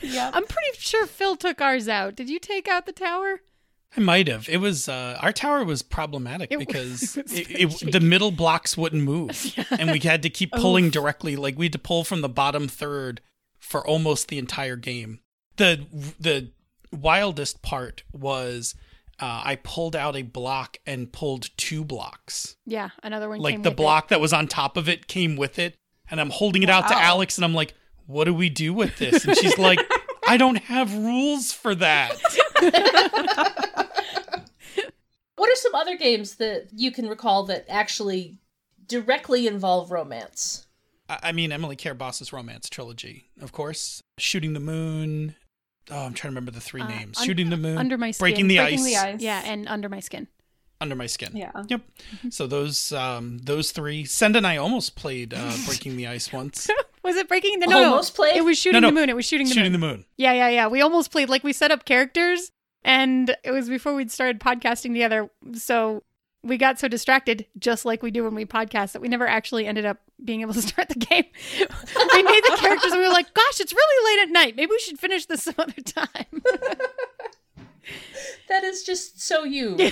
Yep. 0.00 0.30
I'm 0.36 0.44
pretty 0.46 0.78
sure 0.78 1.06
Phil 1.06 1.34
took 1.34 1.60
ours 1.60 1.88
out. 1.88 2.14
Did 2.14 2.30
you 2.30 2.38
take 2.38 2.68
out 2.68 2.86
the 2.86 2.92
tower? 2.92 3.40
I 3.96 4.00
might 4.00 4.28
have. 4.28 4.48
It 4.48 4.58
was 4.58 4.88
uh, 4.88 5.18
our 5.20 5.32
tower 5.32 5.64
was 5.64 5.82
problematic 5.82 6.52
It 6.52 6.58
because 6.58 7.16
was 7.22 7.32
it, 7.32 7.82
it, 7.82 7.92
the 7.92 8.00
middle 8.00 8.30
blocks 8.30 8.76
wouldn't 8.76 9.02
move, 9.02 9.54
and 9.70 9.90
we 9.90 9.98
had 10.00 10.22
to 10.22 10.30
keep 10.30 10.52
pulling 10.52 10.90
directly. 10.90 11.36
Like 11.36 11.58
we 11.58 11.66
had 11.66 11.72
to 11.72 11.78
pull 11.78 12.04
from 12.04 12.20
the 12.20 12.28
bottom 12.28 12.68
third 12.68 13.20
for 13.58 13.86
almost 13.86 14.28
the 14.28 14.38
entire 14.38 14.76
game. 14.76 15.20
the 15.56 15.86
The 16.20 16.52
wildest 16.92 17.62
part 17.62 18.02
was 18.12 18.74
uh, 19.20 19.42
I 19.44 19.56
pulled 19.56 19.96
out 19.96 20.16
a 20.16 20.22
block 20.22 20.78
and 20.86 21.12
pulled 21.12 21.48
two 21.56 21.84
blocks. 21.84 22.56
Yeah, 22.66 22.90
another 23.02 23.28
one. 23.28 23.40
Like 23.40 23.54
came 23.54 23.62
the 23.62 23.70
with 23.70 23.74
it. 23.74 23.76
block 23.76 24.08
that 24.08 24.20
was 24.20 24.32
on 24.32 24.46
top 24.48 24.76
of 24.76 24.88
it 24.88 25.08
came 25.08 25.36
with 25.36 25.58
it, 25.58 25.74
and 26.10 26.20
I'm 26.20 26.30
holding 26.30 26.62
it 26.62 26.70
out 26.70 26.88
to 26.88 26.94
Alex, 26.94 27.36
and 27.36 27.44
I'm 27.44 27.54
like, 27.54 27.74
"What 28.06 28.24
do 28.24 28.34
we 28.34 28.48
do 28.50 28.72
with 28.74 28.98
this?" 28.98 29.24
And 29.24 29.36
she's 29.36 29.58
like, 29.58 29.80
"I 30.28 30.36
don't 30.36 30.56
have 30.64 30.94
rules 30.94 31.52
for 31.52 31.74
that." 31.74 32.12
What 35.36 35.48
are 35.50 35.54
some 35.56 35.74
other 35.74 35.96
games 35.96 36.36
that 36.36 36.66
you 36.74 36.90
can 36.90 37.08
recall 37.08 37.44
that 37.44 37.64
actually 37.68 38.38
directly 38.86 39.46
involve 39.46 39.90
romance? 39.92 40.66
I 41.08 41.18
I 41.24 41.32
mean, 41.32 41.52
Emily 41.52 41.76
Care 41.76 41.94
Boss's 41.94 42.32
romance 42.32 42.68
trilogy, 42.68 43.30
of 43.40 43.52
course. 43.52 44.02
Shooting 44.18 44.52
the 44.54 44.60
Moon. 44.60 45.36
Oh, 45.90 45.96
I'm 46.04 46.12
trying 46.12 46.32
to 46.32 46.34
remember 46.34 46.50
the 46.50 46.60
three 46.60 46.82
Uh, 46.82 46.88
names. 46.88 47.18
un- 47.18 47.24
Shooting 47.26 47.50
the 47.50 47.56
Moon. 47.56 47.78
Under 47.78 47.96
My 47.96 48.10
Skin. 48.10 48.22
Breaking 48.24 48.48
the 48.48 48.56
Breaking 48.58 48.80
Ice. 48.80 48.84
the 48.84 48.96
ice. 48.96 49.20
Yeah, 49.22 49.42
and 49.44 49.68
under 49.68 49.88
my 49.88 50.00
skin. 50.00 50.26
Under 50.80 50.94
My 50.94 51.06
Skin. 51.06 51.30
Yeah. 51.36 51.50
Yep. 51.68 51.80
So 52.30 52.46
those 52.46 52.92
um 52.92 53.38
those 53.38 53.70
three. 53.72 54.04
Send 54.04 54.34
and 54.36 54.46
I 54.46 54.56
almost 54.58 54.96
played 54.96 55.32
uh, 55.34 55.52
Breaking 55.66 55.96
the 55.96 56.06
Ice 56.08 56.32
once. 56.32 56.68
Was 57.08 57.16
it 57.16 57.26
breaking 57.26 57.60
the 57.60 57.66
oh, 57.68 57.70
no? 57.70 57.84
Almost 57.92 58.12
no, 58.12 58.16
played? 58.16 58.36
It 58.36 58.44
was 58.44 58.58
shooting 58.58 58.82
No, 58.82 58.88
the 58.88 58.94
moon. 58.94 59.08
It 59.08 59.16
was 59.16 59.24
shooting 59.24 59.46
the 59.46 59.54
Shooting 59.54 59.72
moon. 59.72 59.80
the 59.80 59.86
Moon. 59.86 60.04
Yeah, 60.18 60.34
yeah, 60.34 60.48
yeah. 60.50 60.66
We 60.66 60.82
almost 60.82 61.10
played 61.10 61.30
like 61.30 61.42
we 61.42 61.54
set 61.54 61.70
up 61.70 61.86
characters, 61.86 62.52
and 62.84 63.34
it 63.42 63.50
was 63.50 63.70
before 63.70 63.94
we'd 63.94 64.10
started 64.10 64.40
podcasting 64.40 64.92
together. 64.92 65.30
So 65.54 66.02
we 66.42 66.58
got 66.58 66.78
so 66.78 66.86
distracted, 66.86 67.46
just 67.58 67.86
like 67.86 68.02
we 68.02 68.10
do 68.10 68.24
when 68.24 68.34
we 68.34 68.44
podcast, 68.44 68.92
that 68.92 69.00
we 69.00 69.08
never 69.08 69.26
actually 69.26 69.66
ended 69.66 69.86
up 69.86 70.02
being 70.22 70.42
able 70.42 70.52
to 70.52 70.60
start 70.68 70.90
the 70.90 70.96
game. 70.96 71.24
we 71.58 72.22
made 72.22 72.42
the 72.44 72.58
characters 72.60 72.92
and 72.92 73.00
we 73.00 73.06
were 73.06 73.12
like, 73.12 73.32
gosh, 73.32 73.58
it's 73.58 73.72
really 73.72 74.16
late 74.16 74.28
at 74.28 74.30
night. 74.30 74.54
Maybe 74.54 74.68
we 74.70 74.78
should 74.80 74.98
finish 74.98 75.24
this 75.24 75.44
some 75.44 75.54
other 75.56 75.80
time. 75.82 76.42
That 78.48 78.64
is 78.64 78.82
just 78.82 79.20
so 79.20 79.44
you. 79.44 79.76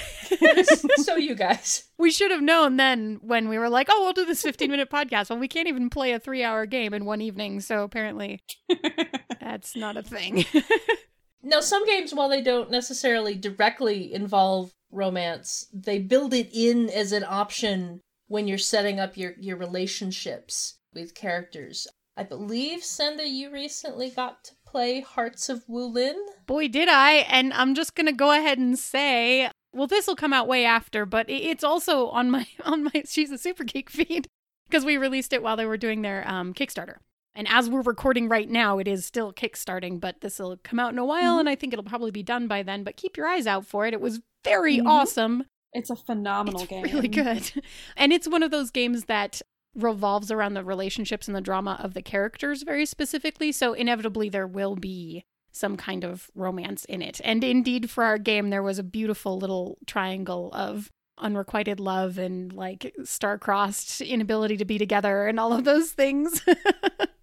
So 0.96 1.16
you 1.16 1.34
guys. 1.34 1.84
we 1.98 2.10
should 2.10 2.30
have 2.30 2.42
known 2.42 2.76
then 2.76 3.20
when 3.22 3.48
we 3.48 3.58
were 3.58 3.68
like, 3.68 3.86
oh, 3.90 4.02
we'll 4.02 4.12
do 4.12 4.24
this 4.24 4.42
15 4.42 4.70
minute 4.70 4.90
podcast. 4.90 5.30
Well, 5.30 5.38
we 5.38 5.48
can't 5.48 5.68
even 5.68 5.88
play 5.88 6.12
a 6.12 6.18
three 6.18 6.42
hour 6.42 6.66
game 6.66 6.92
in 6.92 7.04
one 7.04 7.20
evening. 7.20 7.60
So 7.60 7.84
apparently 7.84 8.40
that's 9.40 9.76
not 9.76 9.96
a 9.96 10.02
thing. 10.02 10.44
Now, 11.46 11.60
some 11.60 11.86
games, 11.86 12.12
while 12.12 12.28
they 12.28 12.42
don't 12.42 12.72
necessarily 12.72 13.36
directly 13.36 14.12
involve 14.12 14.72
romance, 14.90 15.68
they 15.72 16.00
build 16.00 16.34
it 16.34 16.50
in 16.52 16.90
as 16.90 17.12
an 17.12 17.24
option 17.24 18.00
when 18.26 18.48
you're 18.48 18.58
setting 18.58 18.98
up 18.98 19.16
your, 19.16 19.34
your 19.38 19.56
relationships 19.56 20.78
with 20.92 21.14
characters. 21.14 21.86
I 22.16 22.24
believe, 22.24 22.82
Senda, 22.82 23.28
you 23.28 23.52
recently 23.52 24.10
got 24.10 24.42
to 24.44 24.55
play 24.76 25.00
Hearts 25.00 25.48
of 25.48 25.64
Wulin. 25.68 26.14
Boy, 26.46 26.68
did 26.68 26.88
I. 26.90 27.12
And 27.30 27.52
I'm 27.54 27.74
just 27.74 27.94
going 27.94 28.04
to 28.06 28.12
go 28.12 28.30
ahead 28.30 28.58
and 28.58 28.78
say, 28.78 29.50
well, 29.72 29.86
this 29.86 30.06
will 30.06 30.16
come 30.16 30.34
out 30.34 30.46
way 30.46 30.66
after, 30.66 31.06
but 31.06 31.24
it's 31.30 31.64
also 31.64 32.08
on 32.08 32.30
my, 32.30 32.46
on 32.64 32.84
my, 32.84 33.02
she's 33.06 33.30
a 33.30 33.38
super 33.38 33.64
geek 33.64 33.88
feed 33.88 34.28
because 34.68 34.84
we 34.84 34.98
released 34.98 35.32
it 35.32 35.42
while 35.42 35.56
they 35.56 35.64
were 35.64 35.78
doing 35.78 36.02
their 36.02 36.28
um, 36.28 36.52
Kickstarter. 36.52 36.96
And 37.34 37.48
as 37.48 37.70
we're 37.70 37.80
recording 37.82 38.28
right 38.28 38.48
now, 38.50 38.78
it 38.78 38.86
is 38.88 39.04
still 39.06 39.32
kickstarting, 39.32 39.98
but 40.00 40.20
this 40.20 40.38
will 40.38 40.58
come 40.62 40.78
out 40.78 40.92
in 40.92 40.98
a 40.98 41.04
while, 41.04 41.38
and 41.38 41.48
I 41.50 41.54
think 41.54 41.72
it'll 41.74 41.84
probably 41.84 42.10
be 42.10 42.22
done 42.22 42.46
by 42.48 42.62
then. 42.62 42.82
But 42.82 42.96
keep 42.96 43.16
your 43.16 43.26
eyes 43.26 43.46
out 43.46 43.66
for 43.66 43.86
it. 43.86 43.92
It 43.94 44.00
was 44.00 44.20
very 44.44 44.78
Mhm. 44.78 44.86
awesome. 44.86 45.44
It's 45.74 45.90
a 45.90 45.96
phenomenal 45.96 46.62
It's 46.62 46.70
game. 46.70 46.82
really 46.84 47.08
good. 47.22 47.50
And 47.96 48.10
it's 48.12 48.26
one 48.28 48.42
of 48.42 48.50
those 48.50 48.70
games 48.70 49.04
that 49.04 49.42
revolves 49.76 50.30
around 50.30 50.54
the 50.54 50.64
relationships 50.64 51.28
and 51.28 51.36
the 51.36 51.40
drama 51.40 51.78
of 51.82 51.94
the 51.94 52.02
characters 52.02 52.62
very 52.62 52.86
specifically. 52.86 53.52
So 53.52 53.72
inevitably 53.72 54.28
there 54.28 54.46
will 54.46 54.76
be 54.76 55.24
some 55.52 55.76
kind 55.76 56.04
of 56.04 56.30
romance 56.34 56.84
in 56.86 57.02
it. 57.02 57.20
And 57.24 57.42
indeed 57.42 57.90
for 57.90 58.04
our 58.04 58.18
game 58.18 58.50
there 58.50 58.62
was 58.62 58.78
a 58.78 58.84
beautiful 58.84 59.38
little 59.38 59.78
triangle 59.86 60.50
of 60.52 60.90
unrequited 61.18 61.80
love 61.80 62.18
and 62.18 62.52
like 62.52 62.94
star-crossed 63.04 64.02
inability 64.02 64.58
to 64.58 64.66
be 64.66 64.76
together 64.78 65.26
and 65.26 65.40
all 65.40 65.52
of 65.52 65.64
those 65.64 65.90
things. 65.90 66.42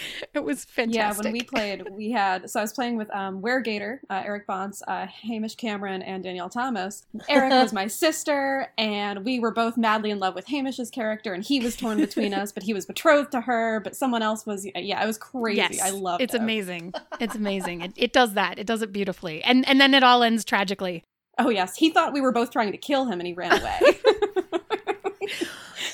it 0.34 0.42
was 0.42 0.64
fantastic. 0.64 1.24
Yeah, 1.24 1.30
when 1.30 1.32
we 1.32 1.42
played, 1.42 1.88
we 1.90 2.10
had 2.10 2.50
so 2.50 2.60
I 2.60 2.62
was 2.62 2.72
playing 2.72 2.96
with 2.96 3.10
um, 3.14 3.42
Weregator, 3.42 3.98
uh, 4.10 4.22
Eric 4.24 4.46
Bontz, 4.46 4.82
uh, 4.86 5.06
Hamish 5.06 5.56
Cameron, 5.56 6.02
and 6.02 6.22
Danielle 6.22 6.48
Thomas. 6.48 7.06
Eric 7.28 7.50
was 7.50 7.72
my 7.72 7.86
sister, 7.88 8.68
and 8.78 9.24
we 9.24 9.40
were 9.40 9.50
both 9.50 9.76
madly 9.76 10.10
in 10.10 10.18
love 10.18 10.34
with 10.34 10.46
Hamish's 10.46 10.90
character, 10.90 11.32
and 11.34 11.44
he 11.44 11.60
was 11.60 11.76
torn 11.76 11.98
between 11.98 12.34
us, 12.34 12.52
but 12.52 12.62
he 12.62 12.74
was 12.74 12.86
betrothed 12.86 13.32
to 13.32 13.40
her, 13.40 13.80
but 13.80 13.96
someone 13.96 14.22
else 14.22 14.46
was. 14.46 14.66
Yeah, 14.74 15.02
it 15.02 15.06
was 15.06 15.18
crazy. 15.18 15.58
Yes, 15.58 15.80
I 15.80 15.90
love 15.90 16.20
it. 16.20 16.24
It's 16.24 16.34
it. 16.34 16.40
amazing. 16.40 16.94
It's 17.20 17.34
amazing. 17.34 17.82
It, 17.82 17.92
it 17.96 18.12
does 18.12 18.34
that. 18.34 18.58
It 18.58 18.66
does 18.66 18.82
it 18.82 18.92
beautifully. 18.92 19.42
And 19.42 19.66
and 19.68 19.80
then 19.80 19.94
it 19.94 20.02
all 20.02 20.22
ends 20.22 20.44
tragically. 20.44 21.04
Oh 21.38 21.48
yes, 21.48 21.76
he 21.76 21.90
thought 21.90 22.12
we 22.12 22.20
were 22.20 22.32
both 22.32 22.50
trying 22.50 22.72
to 22.72 22.78
kill 22.78 23.06
him, 23.06 23.20
and 23.20 23.26
he 23.26 23.32
ran 23.32 23.60
away. 23.60 23.80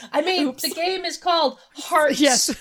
I 0.13 0.23
mean, 0.23 0.49
Oops. 0.49 0.63
the 0.63 0.71
game 0.71 1.05
is 1.05 1.17
called 1.17 1.59
Hearts 1.75 2.21
Yes. 2.21 2.49
of 2.51 2.61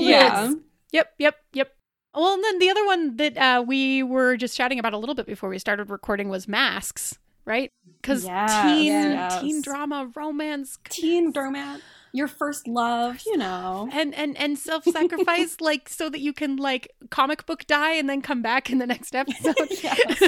yeah. 0.00 0.52
Yep, 0.92 1.12
yep, 1.18 1.34
yep. 1.52 1.72
Well, 2.14 2.34
and 2.34 2.42
then 2.42 2.58
the 2.58 2.70
other 2.70 2.84
one 2.86 3.16
that 3.16 3.36
uh, 3.36 3.64
we 3.66 4.02
were 4.02 4.36
just 4.36 4.56
chatting 4.56 4.78
about 4.78 4.92
a 4.94 4.98
little 4.98 5.14
bit 5.14 5.26
before 5.26 5.48
we 5.50 5.58
started 5.58 5.90
recording 5.90 6.28
was 6.30 6.48
masks, 6.48 7.18
right? 7.44 7.70
Because 8.00 8.24
Yes, 8.24 8.62
teen 8.62 8.86
yes. 8.92 9.40
teen 9.40 9.60
drama, 9.62 10.10
romance, 10.16 10.78
Teen 10.88 11.30
romance, 11.32 11.82
your 12.12 12.26
first 12.26 12.66
love, 12.66 13.20
you 13.26 13.36
know. 13.36 13.88
and 13.92 14.14
and 14.14 14.36
and 14.38 14.58
self 14.58 14.84
sacrifice, 14.84 15.56
like 15.60 15.88
so 15.88 16.08
that 16.08 16.20
you 16.20 16.32
can 16.32 16.56
like 16.56 16.90
comic 17.10 17.44
book 17.46 17.66
die 17.66 17.92
and 17.92 18.08
then 18.08 18.22
come 18.22 18.40
back 18.42 18.70
in 18.70 18.78
the 18.78 18.86
next 18.86 19.14
episode. 19.14 19.54
Yes. 19.82 20.22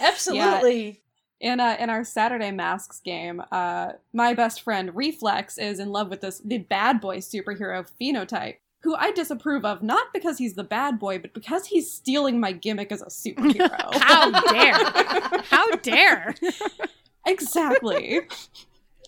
Absolutely. 0.00 1.00
In 1.40 1.60
uh, 1.60 1.76
in 1.78 1.90
our 1.90 2.04
Saturday 2.04 2.50
Masks 2.50 3.00
game, 3.00 3.42
uh, 3.52 3.92
my 4.12 4.34
best 4.34 4.62
friend 4.62 4.94
Reflex 4.94 5.58
is 5.58 5.78
in 5.78 5.90
love 5.90 6.08
with 6.10 6.20
this 6.20 6.40
the 6.44 6.58
bad 6.58 7.00
boy 7.00 7.18
superhero 7.18 7.86
phenotype, 8.00 8.56
who 8.82 8.94
I 8.94 9.10
disapprove 9.12 9.64
of 9.64 9.82
not 9.82 10.12
because 10.12 10.38
he's 10.38 10.54
the 10.54 10.64
bad 10.64 10.98
boy, 10.98 11.18
but 11.18 11.34
because 11.34 11.66
he's 11.66 11.90
stealing 11.92 12.40
my 12.40 12.52
gimmick 12.52 12.92
as 12.92 13.02
a 13.02 13.06
superhero. 13.06 13.94
How 14.00 14.30
dare! 14.52 15.42
How 15.44 15.70
dare! 15.76 16.34
exactly. 17.26 18.20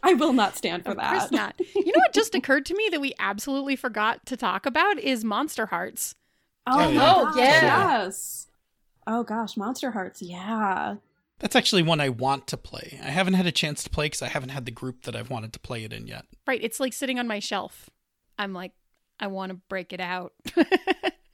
I 0.02 0.14
will 0.14 0.32
not 0.32 0.56
stand 0.56 0.84
for 0.84 0.90
Of 0.92 0.98
course 0.98 1.24
that. 1.24 1.32
not. 1.32 1.54
You 1.74 1.86
know 1.86 1.92
what 1.96 2.12
just 2.12 2.34
occurred 2.34 2.66
to 2.66 2.74
me 2.76 2.88
that 2.90 3.00
we 3.00 3.14
absolutely 3.18 3.76
forgot 3.76 4.24
to 4.26 4.36
talk 4.36 4.66
about 4.66 4.98
is 4.98 5.24
Monster 5.24 5.66
Hearts. 5.66 6.14
Oh, 6.66 6.78
Oh, 6.84 6.88
yeah. 6.90 7.00
Oh, 7.14 7.38
yeah. 7.38 7.96
yes. 8.04 8.48
Oh 9.06 9.22
gosh, 9.22 9.56
Monster 9.56 9.92
Hearts, 9.92 10.20
yeah. 10.20 10.96
That's 11.38 11.56
actually 11.56 11.82
one 11.82 12.00
I 12.00 12.08
want 12.08 12.46
to 12.48 12.56
play. 12.56 12.98
I 13.02 13.10
haven't 13.10 13.34
had 13.34 13.46
a 13.46 13.52
chance 13.52 13.84
to 13.84 13.90
play 13.90 14.06
because 14.06 14.22
I 14.22 14.28
haven't 14.28 14.48
had 14.50 14.64
the 14.64 14.70
group 14.70 15.02
that 15.02 15.14
I've 15.14 15.30
wanted 15.30 15.52
to 15.52 15.60
play 15.60 15.84
it 15.84 15.92
in 15.92 16.06
yet. 16.06 16.24
Right, 16.46 16.62
it's 16.62 16.80
like 16.80 16.92
sitting 16.92 17.18
on 17.18 17.26
my 17.26 17.38
shelf. 17.38 17.90
I'm 18.38 18.52
like, 18.52 18.72
I 19.20 19.26
want 19.26 19.52
to 19.52 19.58
break 19.68 19.92
it 19.92 20.00
out. 20.00 20.32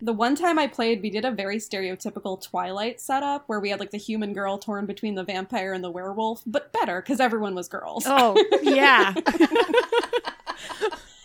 The 0.05 0.13
one 0.13 0.35
time 0.35 0.59
I 0.59 0.67
played, 0.67 1.01
we 1.01 1.11
did 1.11 1.25
a 1.25 1.31
very 1.31 1.59
stereotypical 1.59 2.43
Twilight 2.43 3.01
setup 3.01 3.45
where 3.47 3.61
we 3.61 3.71
had 3.71 3.79
like 3.79 3.93
the 3.93 3.99
human 3.99 4.33
girl 4.33 4.59
torn 4.59 4.85
between 4.85 5.15
the 5.15 5.23
vampire 5.23 5.73
and 5.73 5.85
the 5.85 5.93
werewolf, 5.93 6.43
but 6.45 6.73
better 6.73 7.01
because 7.01 7.21
everyone 7.21 7.55
was 7.55 7.69
girls. 7.69 8.03
oh, 8.09 8.35
yeah. 8.63 9.15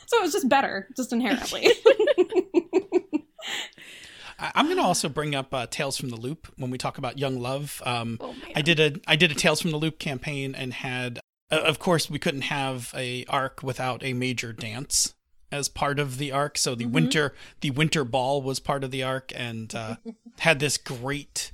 So 0.10 0.20
it 0.20 0.22
was 0.22 0.32
just 0.32 0.48
better, 0.48 0.88
just 0.96 1.12
inherently. 1.12 1.68
I'm 4.40 4.66
going 4.66 4.78
to 4.78 4.84
also 4.84 5.10
bring 5.10 5.34
up 5.36 5.54
uh, 5.54 5.66
Tales 5.70 5.98
from 5.98 6.10
the 6.10 6.16
Loop 6.16 6.48
when 6.58 6.70
we 6.70 6.78
talk 6.78 6.98
about 6.98 7.18
young 7.18 7.40
love. 7.40 7.82
Um, 7.86 8.18
Oh. 8.22 8.36
I 8.56 8.62
did 8.62 8.80
a 8.80 9.00
I 9.08 9.16
did 9.16 9.32
a 9.32 9.36
Tales 9.36 9.62
from 9.62 9.72
the 9.72 9.78
Loop 9.78 10.00
campaign 10.00 10.54
and 10.56 10.74
had, 10.74 11.20
uh, 11.52 11.58
of 11.58 11.80
course, 11.80 12.10
we 12.10 12.20
couldn't 12.20 12.42
have 12.42 12.92
a 12.96 13.26
arc 13.30 13.64
without 13.64 14.04
a 14.04 14.14
major 14.14 14.54
dance 14.54 15.14
as 15.52 15.70
part 15.70 15.98
of 16.00 16.18
the 16.18 16.32
arc. 16.32 16.58
So 16.58 16.76
the 16.76 16.86
winter 16.86 17.34
the 17.62 17.72
winter 17.72 18.04
ball 18.04 18.42
was 18.42 18.60
part 18.60 18.84
of 18.84 18.92
the 18.92 19.04
arc 19.04 19.32
and 19.36 19.74
uh, 19.74 19.96
had 20.40 20.60
this 20.60 20.78
great, 20.78 21.52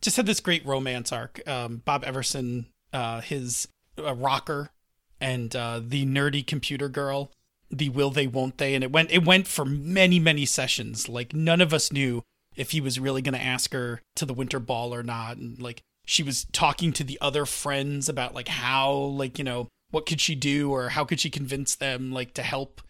just 0.00 0.16
had 0.16 0.26
this 0.26 0.40
great 0.40 0.66
romance 0.66 1.12
arc. 1.12 1.40
Um, 1.48 1.82
Bob 1.84 2.04
Everson, 2.04 2.66
uh, 2.92 3.20
his 3.20 3.68
uh, 3.98 4.14
rocker, 4.14 4.70
and 5.20 5.54
uh, 5.56 5.80
the 5.82 6.04
nerdy 6.04 6.46
computer 6.46 6.88
girl. 6.88 7.30
The 7.70 7.88
will 7.90 8.10
they 8.10 8.26
won't 8.26 8.58
they 8.58 8.74
and 8.74 8.82
it 8.82 8.92
went 8.92 9.10
it 9.10 9.24
went 9.24 9.46
for 9.46 9.64
many 9.64 10.18
many 10.18 10.46
sessions. 10.46 11.08
Like 11.08 11.34
none 11.34 11.60
of 11.60 11.74
us 11.74 11.92
knew 11.92 12.22
if 12.56 12.72
he 12.72 12.80
was 12.80 12.98
really 12.98 13.22
going 13.22 13.34
to 13.34 13.44
ask 13.44 13.72
her 13.72 14.02
to 14.16 14.26
the 14.26 14.34
winter 14.34 14.58
ball 14.58 14.94
or 14.94 15.02
not 15.02 15.36
and 15.36 15.60
like 15.60 15.82
she 16.06 16.22
was 16.22 16.46
talking 16.52 16.92
to 16.94 17.04
the 17.04 17.18
other 17.20 17.44
friends 17.44 18.08
about 18.08 18.34
like 18.34 18.48
how 18.48 18.92
like 18.92 19.38
you 19.38 19.44
know 19.44 19.68
what 19.90 20.06
could 20.06 20.20
she 20.20 20.34
do 20.34 20.70
or 20.70 20.90
how 20.90 21.04
could 21.04 21.20
she 21.20 21.30
convince 21.30 21.74
them 21.74 22.12
like 22.12 22.34
to 22.34 22.42
help 22.42 22.80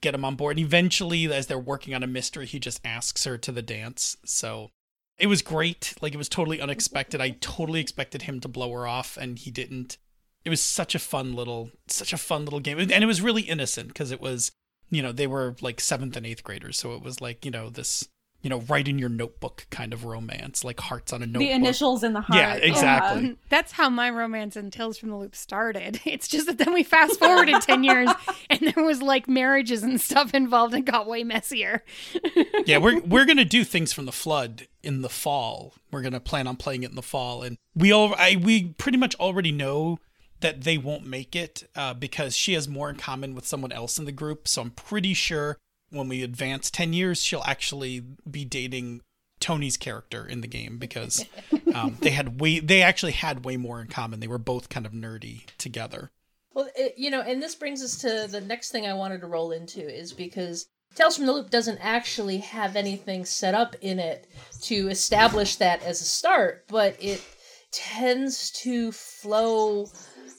get 0.00 0.14
him 0.14 0.24
on 0.24 0.36
board. 0.36 0.56
And 0.56 0.66
eventually 0.66 1.30
as 1.32 1.46
they're 1.46 1.58
working 1.58 1.94
on 1.94 2.02
a 2.02 2.06
mystery 2.06 2.46
he 2.46 2.58
just 2.58 2.80
asks 2.84 3.24
her 3.24 3.36
to 3.38 3.52
the 3.52 3.62
dance. 3.62 4.16
So 4.24 4.70
it 5.18 5.26
was 5.26 5.42
great. 5.42 5.94
Like 6.00 6.14
it 6.14 6.18
was 6.18 6.28
totally 6.28 6.60
unexpected. 6.60 7.20
I 7.20 7.30
totally 7.40 7.80
expected 7.80 8.22
him 8.22 8.40
to 8.40 8.48
blow 8.48 8.72
her 8.72 8.86
off 8.86 9.16
and 9.16 9.38
he 9.38 9.50
didn't 9.50 9.98
it 10.46 10.50
was 10.50 10.62
such 10.62 10.94
a 10.94 10.98
fun 10.98 11.34
little 11.34 11.70
such 11.88 12.12
a 12.12 12.16
fun 12.16 12.44
little 12.44 12.60
game 12.60 12.78
and 12.78 12.92
it 12.92 13.06
was 13.06 13.20
really 13.20 13.42
innocent 13.42 13.88
because 13.88 14.12
it 14.12 14.20
was 14.20 14.52
you 14.88 15.02
know 15.02 15.12
they 15.12 15.26
were 15.26 15.56
like 15.60 15.80
seventh 15.80 16.16
and 16.16 16.24
eighth 16.24 16.44
graders 16.44 16.78
so 16.78 16.94
it 16.94 17.02
was 17.02 17.20
like 17.20 17.44
you 17.44 17.50
know 17.50 17.68
this 17.68 18.08
you 18.46 18.50
know 18.50 18.60
write 18.68 18.86
in 18.86 18.96
your 18.96 19.08
notebook 19.08 19.66
kind 19.70 19.92
of 19.92 20.04
romance 20.04 20.62
like 20.62 20.78
hearts 20.78 21.12
on 21.12 21.20
a 21.20 21.26
notebook 21.26 21.40
the 21.40 21.50
initials 21.50 22.04
in 22.04 22.12
the 22.12 22.20
heart. 22.20 22.38
Yeah, 22.38 22.54
exactly. 22.54 23.30
Um, 23.30 23.38
that's 23.48 23.72
how 23.72 23.90
my 23.90 24.08
romance 24.08 24.54
and 24.54 24.72
Tales 24.72 24.98
from 24.98 25.10
the 25.10 25.16
Loop 25.16 25.34
started. 25.34 26.00
It's 26.06 26.28
just 26.28 26.46
that 26.46 26.58
then 26.58 26.72
we 26.72 26.84
fast 26.84 27.18
forwarded 27.18 27.60
10 27.60 27.82
years 27.82 28.08
and 28.50 28.60
there 28.60 28.84
was 28.84 29.02
like 29.02 29.28
marriages 29.28 29.82
and 29.82 30.00
stuff 30.00 30.32
involved 30.32 30.74
and 30.74 30.86
got 30.86 31.08
way 31.08 31.24
messier. 31.24 31.82
yeah, 32.64 32.78
we're 32.78 33.00
we're 33.04 33.24
gonna 33.24 33.44
do 33.44 33.64
things 33.64 33.92
from 33.92 34.06
the 34.06 34.12
flood 34.12 34.68
in 34.82 35.02
the 35.02 35.08
fall. 35.08 35.74
We're 35.90 36.02
gonna 36.02 36.20
plan 36.20 36.46
on 36.46 36.54
playing 36.54 36.84
it 36.84 36.90
in 36.90 36.96
the 36.96 37.02
fall, 37.02 37.42
and 37.42 37.58
we 37.74 37.90
all 37.90 38.14
I 38.14 38.36
we 38.40 38.68
pretty 38.74 38.98
much 38.98 39.16
already 39.16 39.50
know 39.50 39.98
that 40.40 40.62
they 40.62 40.78
won't 40.78 41.06
make 41.06 41.34
it 41.34 41.68
uh, 41.74 41.94
because 41.94 42.36
she 42.36 42.52
has 42.54 42.68
more 42.68 42.90
in 42.90 42.96
common 42.96 43.34
with 43.34 43.46
someone 43.46 43.72
else 43.72 43.98
in 43.98 44.04
the 44.04 44.12
group. 44.12 44.48
So 44.48 44.62
I'm 44.62 44.70
pretty 44.70 45.14
sure 45.14 45.58
when 45.90 46.08
we 46.08 46.22
advance 46.22 46.70
ten 46.70 46.92
years, 46.92 47.22
she'll 47.22 47.44
actually 47.46 48.04
be 48.30 48.44
dating 48.44 49.02
Tony's 49.40 49.76
character 49.76 50.26
in 50.26 50.40
the 50.40 50.48
game 50.48 50.78
because 50.78 51.24
um, 51.74 51.96
they 52.00 52.10
had 52.10 52.40
way 52.40 52.58
they 52.58 52.82
actually 52.82 53.12
had 53.12 53.44
way 53.44 53.56
more 53.56 53.80
in 53.80 53.88
common. 53.88 54.20
They 54.20 54.28
were 54.28 54.38
both 54.38 54.68
kind 54.68 54.86
of 54.86 54.92
nerdy 54.92 55.46
together. 55.58 56.10
Well, 56.52 56.68
it, 56.74 56.94
you 56.96 57.10
know, 57.10 57.20
and 57.20 57.42
this 57.42 57.54
brings 57.54 57.82
us 57.82 57.98
to 57.98 58.26
the 58.30 58.40
next 58.40 58.70
thing 58.70 58.86
I 58.86 58.94
wanted 58.94 59.20
to 59.20 59.26
roll 59.26 59.52
into 59.52 59.80
is 59.80 60.14
because 60.14 60.66
Tales 60.94 61.18
from 61.18 61.26
the 61.26 61.32
Loop 61.32 61.50
doesn't 61.50 61.78
actually 61.82 62.38
have 62.38 62.74
anything 62.74 63.26
set 63.26 63.54
up 63.54 63.76
in 63.82 63.98
it 63.98 64.26
to 64.62 64.88
establish 64.88 65.56
that 65.56 65.82
as 65.82 66.00
a 66.00 66.04
start, 66.04 66.64
but 66.68 66.96
it 66.98 67.22
tends 67.70 68.50
to 68.62 68.90
flow 68.92 69.90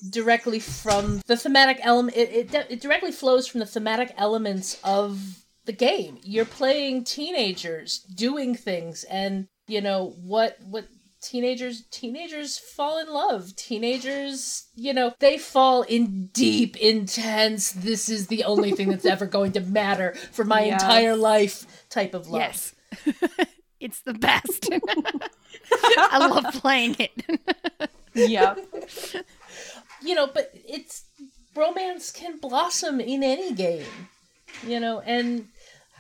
directly 0.09 0.59
from 0.59 1.21
the 1.27 1.37
thematic 1.37 1.79
element. 1.81 2.17
It, 2.17 2.53
it, 2.53 2.67
it 2.69 2.81
directly 2.81 3.11
flows 3.11 3.47
from 3.47 3.59
the 3.59 3.65
thematic 3.65 4.13
elements 4.17 4.79
of 4.83 5.43
the 5.65 5.73
game. 5.73 6.17
You're 6.23 6.45
playing 6.45 7.03
teenagers 7.03 7.99
doing 7.99 8.55
things, 8.55 9.03
and 9.03 9.47
you 9.67 9.81
know 9.81 10.15
what 10.23 10.57
what 10.63 10.87
teenagers 11.21 11.83
teenagers 11.89 12.57
fall 12.57 12.99
in 12.99 13.11
love 13.11 13.55
teenagers 13.55 14.67
you 14.75 14.93
know 14.93 15.13
they 15.19 15.37
fall 15.37 15.81
in 15.81 16.27
deep 16.27 16.77
intense 16.77 17.71
this 17.71 18.07
is 18.07 18.27
the 18.27 18.43
only 18.43 18.71
thing 18.71 18.89
that's 18.89 19.05
ever 19.05 19.25
going 19.25 19.51
to 19.51 19.59
matter 19.61 20.13
for 20.31 20.45
my 20.45 20.65
yes. 20.65 20.81
entire 20.81 21.15
life 21.15 21.65
type 21.89 22.13
of 22.13 22.27
love 22.27 22.41
yes 22.41 22.75
it's 23.79 24.01
the 24.01 24.13
best 24.13 24.69
i 25.97 26.17
love 26.19 26.53
playing 26.53 26.95
it 26.99 27.89
yep 28.13 28.59
you 30.07 30.15
know 30.15 30.27
but 30.27 30.51
it's 30.53 31.05
romance 31.55 32.11
can 32.11 32.37
blossom 32.37 32.99
in 32.99 33.23
any 33.23 33.53
game 33.53 33.85
you 34.65 34.79
know 34.79 35.01
and 35.01 35.47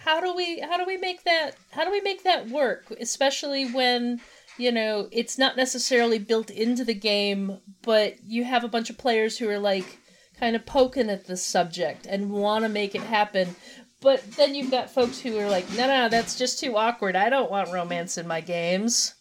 how 0.05 0.21
do 0.21 0.33
we 0.35 0.59
how 0.61 0.77
do 0.77 0.85
we 0.85 0.97
make 0.97 1.23
that 1.23 1.51
how 1.71 1.83
do 1.83 1.91
we 1.91 2.01
make 2.01 2.23
that 2.23 2.47
work 2.49 2.85
especially 2.99 3.69
when 3.71 4.19
you 4.57 4.71
know, 4.71 5.07
it's 5.11 5.37
not 5.37 5.55
necessarily 5.55 6.19
built 6.19 6.49
into 6.49 6.83
the 6.83 6.93
game, 6.93 7.59
but 7.83 8.15
you 8.23 8.43
have 8.43 8.63
a 8.63 8.69
bunch 8.69 8.89
of 8.89 8.97
players 8.97 9.37
who 9.37 9.47
are 9.49 9.59
like 9.59 9.99
kind 10.39 10.55
of 10.55 10.65
poking 10.65 11.09
at 11.09 11.27
the 11.27 11.37
subject 11.37 12.05
and 12.07 12.31
want 12.31 12.63
to 12.63 12.69
make 12.69 12.95
it 12.95 13.01
happen. 13.01 13.55
But 14.01 14.31
then 14.31 14.55
you've 14.55 14.71
got 14.71 14.89
folks 14.89 15.19
who 15.19 15.37
are 15.39 15.49
like, 15.49 15.69
no, 15.71 15.87
no, 15.87 16.09
that's 16.09 16.37
just 16.37 16.59
too 16.59 16.75
awkward. 16.75 17.15
I 17.15 17.29
don't 17.29 17.51
want 17.51 17.71
romance 17.71 18.17
in 18.17 18.27
my 18.27 18.41
games. 18.41 19.13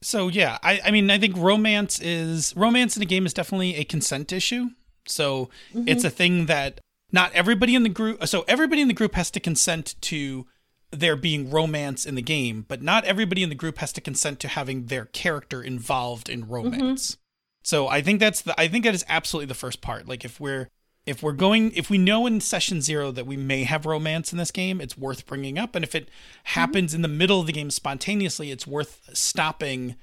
So 0.00 0.28
yeah, 0.28 0.58
I, 0.62 0.80
I 0.84 0.90
mean, 0.90 1.10
I 1.10 1.18
think 1.18 1.36
romance 1.36 2.00
is 2.00 2.54
romance 2.56 2.96
in 2.96 3.02
a 3.02 3.06
game 3.06 3.26
is 3.26 3.34
definitely 3.34 3.76
a 3.76 3.84
consent 3.84 4.32
issue. 4.32 4.70
So 5.06 5.50
mm-hmm. 5.72 5.88
it's 5.88 6.04
a 6.04 6.10
thing 6.10 6.46
that 6.46 6.80
not 7.10 7.32
everybody 7.32 7.74
in 7.74 7.82
the 7.82 7.88
group. 7.88 8.26
So 8.26 8.44
everybody 8.46 8.80
in 8.82 8.88
the 8.88 8.94
group 8.94 9.14
has 9.14 9.30
to 9.32 9.40
consent 9.40 9.94
to 10.02 10.46
there 10.90 11.16
being 11.16 11.50
romance 11.50 12.06
in 12.06 12.14
the 12.14 12.22
game, 12.22 12.64
but 12.66 12.82
not 12.82 13.04
everybody 13.04 13.42
in 13.42 13.48
the 13.48 13.54
group 13.54 13.78
has 13.78 13.92
to 13.92 14.00
consent 14.00 14.40
to 14.40 14.48
having 14.48 14.86
their 14.86 15.06
character 15.06 15.62
involved 15.62 16.28
in 16.28 16.48
romance. 16.48 17.12
Mm-hmm. 17.12 17.20
So 17.62 17.88
I 17.88 18.00
think 18.00 18.20
that's 18.20 18.42
the 18.42 18.58
I 18.58 18.68
think 18.68 18.84
that 18.84 18.94
is 18.94 19.04
absolutely 19.08 19.46
the 19.46 19.54
first 19.54 19.80
part. 19.80 20.08
Like 20.08 20.24
if 20.24 20.40
we're 20.40 20.68
if 21.08 21.22
we're 21.22 21.32
going 21.32 21.72
if 21.72 21.88
we 21.88 21.98
know 21.98 22.26
in 22.26 22.40
session 22.40 22.82
0 22.82 23.12
that 23.12 23.26
we 23.26 23.36
may 23.36 23.64
have 23.64 23.86
romance 23.86 24.30
in 24.30 24.38
this 24.38 24.50
game, 24.50 24.80
it's 24.80 24.96
worth 24.96 25.26
bringing 25.26 25.58
up 25.58 25.74
and 25.74 25.84
if 25.84 25.94
it 25.94 26.08
happens 26.44 26.90
mm-hmm. 26.90 26.96
in 26.96 27.02
the 27.02 27.08
middle 27.08 27.40
of 27.40 27.46
the 27.46 27.52
game 27.52 27.70
spontaneously, 27.70 28.50
it's 28.50 28.66
worth 28.66 29.08
stopping 29.14 29.96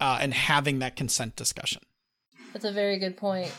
uh, 0.00 0.18
and 0.20 0.32
having 0.32 0.78
that 0.78 0.96
consent 0.96 1.36
discussion. 1.36 1.82
That's 2.52 2.64
a 2.64 2.72
very 2.72 2.98
good 2.98 3.16
point. 3.16 3.52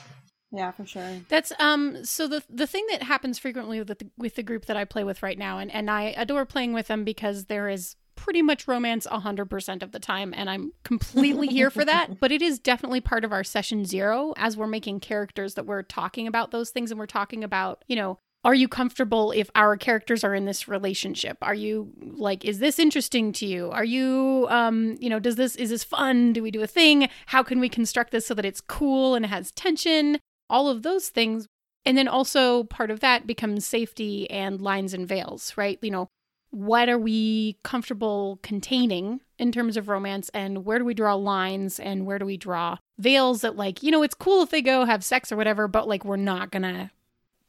Yeah, 0.52 0.72
for 0.72 0.86
sure. 0.86 1.20
That's 1.30 1.52
um 1.60 2.06
so 2.06 2.28
the 2.28 2.44
the 2.50 2.68
thing 2.68 2.86
that 2.92 3.04
happens 3.04 3.38
frequently 3.38 3.80
with 3.80 3.88
the 3.88 4.10
with 4.18 4.36
the 4.36 4.44
group 4.44 4.66
that 4.68 4.78
I 4.78 4.86
play 4.86 5.04
with 5.04 5.22
right 5.24 5.38
now 5.38 5.58
and 5.58 5.72
and 5.72 5.92
I 5.92 6.14
adore 6.16 6.46
playing 6.46 6.74
with 6.74 6.88
them 6.88 7.04
because 7.04 7.46
there 7.46 7.68
is 7.70 7.96
pretty 8.24 8.42
much 8.42 8.70
romance 8.70 9.06
100% 9.06 9.84
of 9.84 9.92
the 9.92 10.00
time 10.00 10.34
and 10.34 10.50
I'm 10.50 10.72
completely 10.86 11.48
here 11.48 11.70
for 11.70 11.84
that, 11.84 12.20
but 12.22 12.32
it 12.32 12.42
is 12.42 12.58
definitely 12.58 13.02
part 13.02 13.26
of 13.26 13.34
our 13.34 13.44
session 13.44 13.84
0 13.84 14.34
as 14.38 14.56
we're 14.56 14.66
making 14.66 15.02
characters 15.02 15.56
that 15.56 15.66
we're 15.66 15.84
talking 15.84 16.26
about 16.26 16.52
those 16.52 16.70
things 16.70 16.90
and 16.90 16.98
we're 16.98 17.06
talking 17.06 17.44
about, 17.44 17.84
you 17.90 17.98
know, 17.98 18.18
are 18.46 18.56
you 18.56 18.70
comfortable 18.70 19.32
if 19.32 19.50
our 19.56 19.76
characters 19.76 20.24
are 20.24 20.34
in 20.34 20.46
this 20.46 20.70
relationship? 20.70 21.38
Are 21.42 21.54
you 21.54 21.92
like 22.16 22.46
is 22.46 22.60
this 22.60 22.80
interesting 22.80 23.34
to 23.34 23.46
you? 23.46 23.70
Are 23.72 23.84
you 23.84 24.48
um 24.50 24.96
you 25.02 25.10
know 25.10 25.20
does 25.20 25.36
this 25.36 25.58
is 25.58 25.70
this 25.70 25.84
fun? 25.84 26.32
Do 26.32 26.42
we 26.42 26.52
do 26.52 26.62
a 26.62 26.68
thing? 26.68 27.10
How 27.26 27.44
can 27.44 27.60
we 27.60 27.68
construct 27.68 28.12
this 28.12 28.26
so 28.26 28.34
that 28.36 28.46
it's 28.46 28.62
cool 28.62 29.16
and 29.16 29.26
it 29.26 29.30
has 29.30 29.52
tension? 29.52 30.18
All 30.50 30.70
of 30.70 30.84
those 30.84 31.10
things. 31.10 31.46
And 31.86 31.98
then 31.98 32.08
also 32.08 32.64
part 32.64 32.90
of 32.90 33.02
that 33.02 33.28
becomes 33.28 33.68
safety 33.68 34.30
and 34.30 34.62
lines 34.62 34.94
and 34.94 35.06
veils, 35.06 35.54
right? 35.58 35.78
You 35.82 35.92
know, 35.92 36.08
what 36.54 36.88
are 36.88 37.00
we 37.00 37.58
comfortable 37.64 38.38
containing 38.44 39.20
in 39.40 39.52
terms 39.52 39.76
of 39.76 39.90
romance 39.90 40.30
and 40.36 40.64
where 40.64 40.78
do 40.78 40.86
we 40.86 40.94
draw 40.94 41.16
lines 41.16 41.80
and 41.80 42.06
where 42.06 42.20
do 42.20 42.26
we 42.28 42.38
draw 42.38 42.78
veils 43.00 43.42
that 43.42 43.56
like 43.56 43.82
you 43.82 43.90
know 43.90 44.04
it's 44.04 44.14
cool 44.14 44.44
if 44.44 44.52
they 44.52 44.62
go 44.62 44.86
have 44.86 45.04
sex 45.04 45.32
or 45.32 45.36
whatever 45.36 45.68
but 45.68 45.88
like 45.88 46.06
we're 46.06 46.16
not 46.16 46.52
gonna 46.52 46.92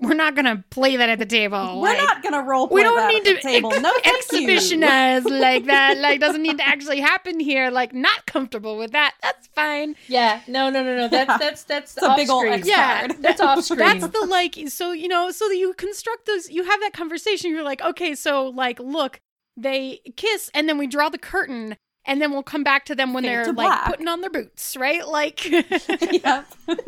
we're 0.01 0.15
not 0.15 0.35
gonna 0.35 0.65
play 0.71 0.97
that 0.97 1.09
at 1.09 1.19
the 1.19 1.27
table. 1.27 1.81
We're 1.81 1.89
like, 1.89 1.99
not 1.99 2.23
gonna 2.23 2.43
role 2.43 2.67
play. 2.69 2.77
We 2.77 2.83
don't 2.83 3.09
need 3.09 3.25
to 3.25 3.41
table. 3.41 3.73
Ex- 3.73 3.83
no, 3.83 3.93
exhibitionize 4.01 5.25
like 5.25 5.67
that. 5.67 5.99
Like 5.99 6.21
doesn't 6.21 6.43
need 6.43 6.59
to 6.59 6.67
actually 6.67 7.01
happen 7.01 7.39
here. 7.39 7.71
Like 7.71 7.95
not 7.95 8.27
comfortable 8.27 8.77
with 8.77 8.93
that. 8.93 9.15
That's 9.23 9.47
fine. 9.49 9.95
Yeah. 10.09 10.41
No. 10.49 10.69
No. 10.69 10.83
No. 10.83 10.97
No. 10.97 11.09
That's 11.09 11.39
that's 11.39 11.63
that's 11.65 11.97
a 12.03 12.15
big 12.17 12.29
old 12.29 12.47
X 12.47 12.69
yeah. 12.69 13.07
That's 13.21 13.41
off 13.41 13.63
screen. 13.63 13.79
That's 13.79 14.07
the 14.09 14.27
like. 14.27 14.57
So 14.69 14.93
you 14.93 15.09
know. 15.09 15.31
So 15.31 15.49
that 15.49 15.57
you 15.57 15.73
construct 15.75 16.27
those. 16.27 16.51
You 16.51 16.65
have 16.65 16.81
that 16.81 16.93
conversation. 16.93 17.51
You're 17.51 17.63
like, 17.63 17.83
okay. 17.83 18.15
So 18.15 18.47
like, 18.49 18.81
look, 18.81 19.21
they 19.57 20.01
kiss, 20.17 20.51
and 20.55 20.69
then 20.69 20.79
we 20.79 20.87
draw 20.87 21.09
the 21.09 21.19
curtain. 21.19 21.77
And 22.07 22.21
then 22.21 22.33
we'll 22.33 22.43
come 22.43 22.63
back 22.63 22.85
to 22.87 22.95
them 22.95 23.15
when 23.15 23.25
Fade 23.25 23.33
they're 23.33 23.47
like 23.47 23.55
black. 23.55 23.87
putting 23.87 24.09
on 24.09 24.21
their 24.21 24.29
boots, 24.29 24.77
right? 24.77 25.09
Like, 25.09 25.43
yep. 25.51 26.47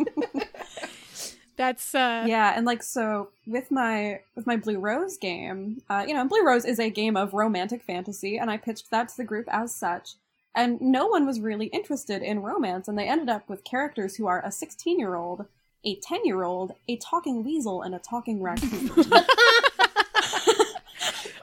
That's 1.57 1.95
uh 1.95 2.25
Yeah, 2.27 2.53
and 2.55 2.67
like 2.67 2.83
so 2.83 3.31
with 3.47 3.71
my 3.71 4.21
with 4.35 4.47
my 4.47 4.57
Blue 4.57 4.79
Rose 4.79 5.17
game, 5.17 5.83
uh, 5.89 6.05
you 6.07 6.15
know, 6.15 6.25
Blue 6.27 6.45
Rose 6.45 6.65
is 6.65 6.79
a 6.79 6.91
game 6.91 7.17
of 7.17 7.33
romantic 7.33 7.83
fantasy, 7.83 8.39
and 8.39 8.51
I 8.51 8.57
pitched 8.57 8.91
that 8.91 9.09
to 9.11 9.17
the 9.17 9.25
group 9.25 9.47
as 9.51 9.75
such. 9.75 10.15
And 10.55 10.81
no 10.81 11.07
one 11.07 11.27
was 11.27 11.39
really 11.39 11.67
interested 11.67 12.23
in 12.23 12.41
romance, 12.41 12.89
and 12.89 12.99
they 12.99 13.09
ended 13.09 13.29
up 13.29 13.49
with 13.49 13.65
characters 13.65 14.17
who 14.17 14.27
are 14.27 14.45
a 14.45 14.51
16 14.51 14.99
year 14.99 15.15
old, 15.15 15.47
a 15.85 15.97
10 15.97 16.25
year 16.25 16.43
old, 16.45 16.75
a 16.89 16.97
talking 16.97 17.45
weasel, 17.45 17.83
and 17.83 17.95
a 17.95 17.99
talking 17.99 18.43
raccoon. 18.43 18.91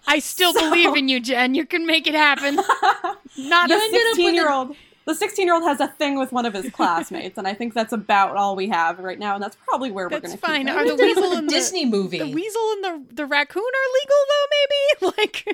I 0.08 0.20
still 0.20 0.54
so, 0.54 0.70
believe 0.70 0.96
in 0.96 1.10
you, 1.10 1.20
Jen. 1.20 1.56
You 1.56 1.66
can 1.66 1.86
make 1.86 2.08
it 2.08 2.16
happen. 2.16 2.56
Not 3.38 3.72
a 3.72 3.80
16 3.80 4.36
year 4.36 4.52
old 4.52 4.76
the 5.06 5.16
16 5.16 5.46
year 5.46 5.54
old 5.54 5.64
has 5.64 5.80
a 5.80 5.88
thing 5.88 6.18
with 6.18 6.32
one 6.32 6.46
of 6.46 6.54
his 6.54 6.70
classmates, 6.72 7.38
and 7.38 7.48
I 7.48 7.54
think 7.54 7.74
that's 7.74 7.94
about 7.94 8.38
all 8.38 8.56
we 8.56 8.70
have 8.70 9.00
right 9.00 9.20
now, 9.20 9.36
and 9.36 9.44
that's 9.44 9.58
probably 9.68 9.92
where 9.92 10.08
we're 10.08 10.20
going 10.20 10.32
to 10.32 10.38
fine. 10.38 10.68
Keep 10.68 10.76
Are 10.76 10.88
the 10.88 10.96
weasel 10.96 11.34
and 11.34 11.50
Disney 11.50 11.86
movie? 11.86 12.20
The 12.20 12.32
weasel 12.32 12.72
and 12.74 12.84
the 12.84 13.04
the 13.16 13.26
raccoon 13.26 13.64
are 13.64 13.90
legal 14.00 14.18
though? 14.30 14.46
Maybe 14.54 14.78
like 15.18 15.46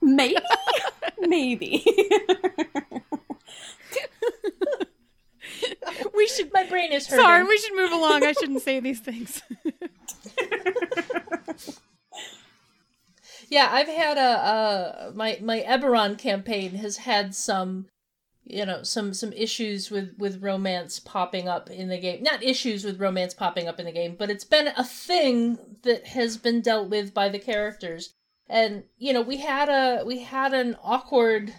maybe 0.00 0.40
maybe. 1.20 1.84
we 6.14 6.26
should. 6.28 6.52
My 6.52 6.64
brain 6.64 6.92
is 6.92 7.06
hurting. 7.06 7.24
Sorry, 7.24 7.44
we 7.44 7.56
should 7.58 7.76
move 7.76 7.92
along. 7.92 8.24
I 8.24 8.32
shouldn't 8.32 8.62
say 8.62 8.80
these 8.80 9.00
things. 9.00 9.42
yeah, 13.48 13.68
I've 13.70 13.88
had 13.88 14.18
a, 14.18 15.10
a 15.10 15.12
my 15.14 15.38
my 15.42 15.64
Eberron 15.66 16.18
campaign 16.18 16.74
has 16.76 16.98
had 16.98 17.34
some 17.34 17.86
you 18.56 18.64
know 18.64 18.82
some 18.82 19.12
some 19.12 19.34
issues 19.34 19.90
with 19.90 20.14
with 20.16 20.42
romance 20.42 20.98
popping 20.98 21.46
up 21.46 21.68
in 21.68 21.88
the 21.88 21.98
game. 21.98 22.22
Not 22.22 22.42
issues 22.42 22.84
with 22.84 22.98
romance 22.98 23.34
popping 23.34 23.68
up 23.68 23.78
in 23.78 23.84
the 23.84 23.92
game 23.92 24.16
but 24.18 24.30
it's 24.30 24.44
been 24.44 24.68
a 24.68 24.84
thing 24.84 25.58
that 25.82 26.06
has 26.06 26.38
been 26.38 26.62
dealt 26.62 26.88
with 26.88 27.12
by 27.12 27.28
the 27.28 27.38
characters. 27.38 28.14
And 28.48 28.84
you 28.96 29.12
know 29.12 29.20
we 29.20 29.36
had 29.36 29.68
a 29.68 30.04
we 30.04 30.20
had 30.20 30.54
an 30.54 30.76
awkward 30.82 31.52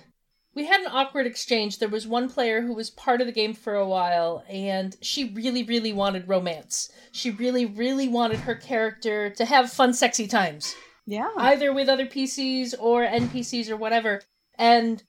we 0.56 0.66
had 0.66 0.82
an 0.82 0.88
awkward 0.92 1.28
exchange. 1.28 1.78
There 1.78 1.88
was 1.88 2.08
one 2.08 2.30
player 2.30 2.62
who 2.62 2.74
was 2.74 2.90
part 2.90 3.22
of 3.22 3.28
the 3.28 3.34
game 3.34 3.54
for 3.54 3.76
a 3.76 3.88
while 3.88 4.44
and 4.50 4.96
she 5.02 5.26
really 5.26 5.62
really 5.64 5.94
wanted 5.94 6.28
romance. 6.28 6.90
She 7.12 7.30
really 7.30 7.68
really 7.68 8.08
wanted 8.08 8.40
her 8.40 8.56
character 8.56 9.30
to 9.30 9.46
have 9.46 9.72
fun 9.72 9.94
sexy 9.94 10.26
times. 10.26 10.76
Yeah. 11.06 11.30
Either 11.38 11.72
with 11.72 11.90
other 11.90 12.08
pcs 12.08 12.74
or 12.80 13.06
npcs 13.06 13.70
or 13.70 13.78
whatever. 13.78 14.24
And 14.56 15.04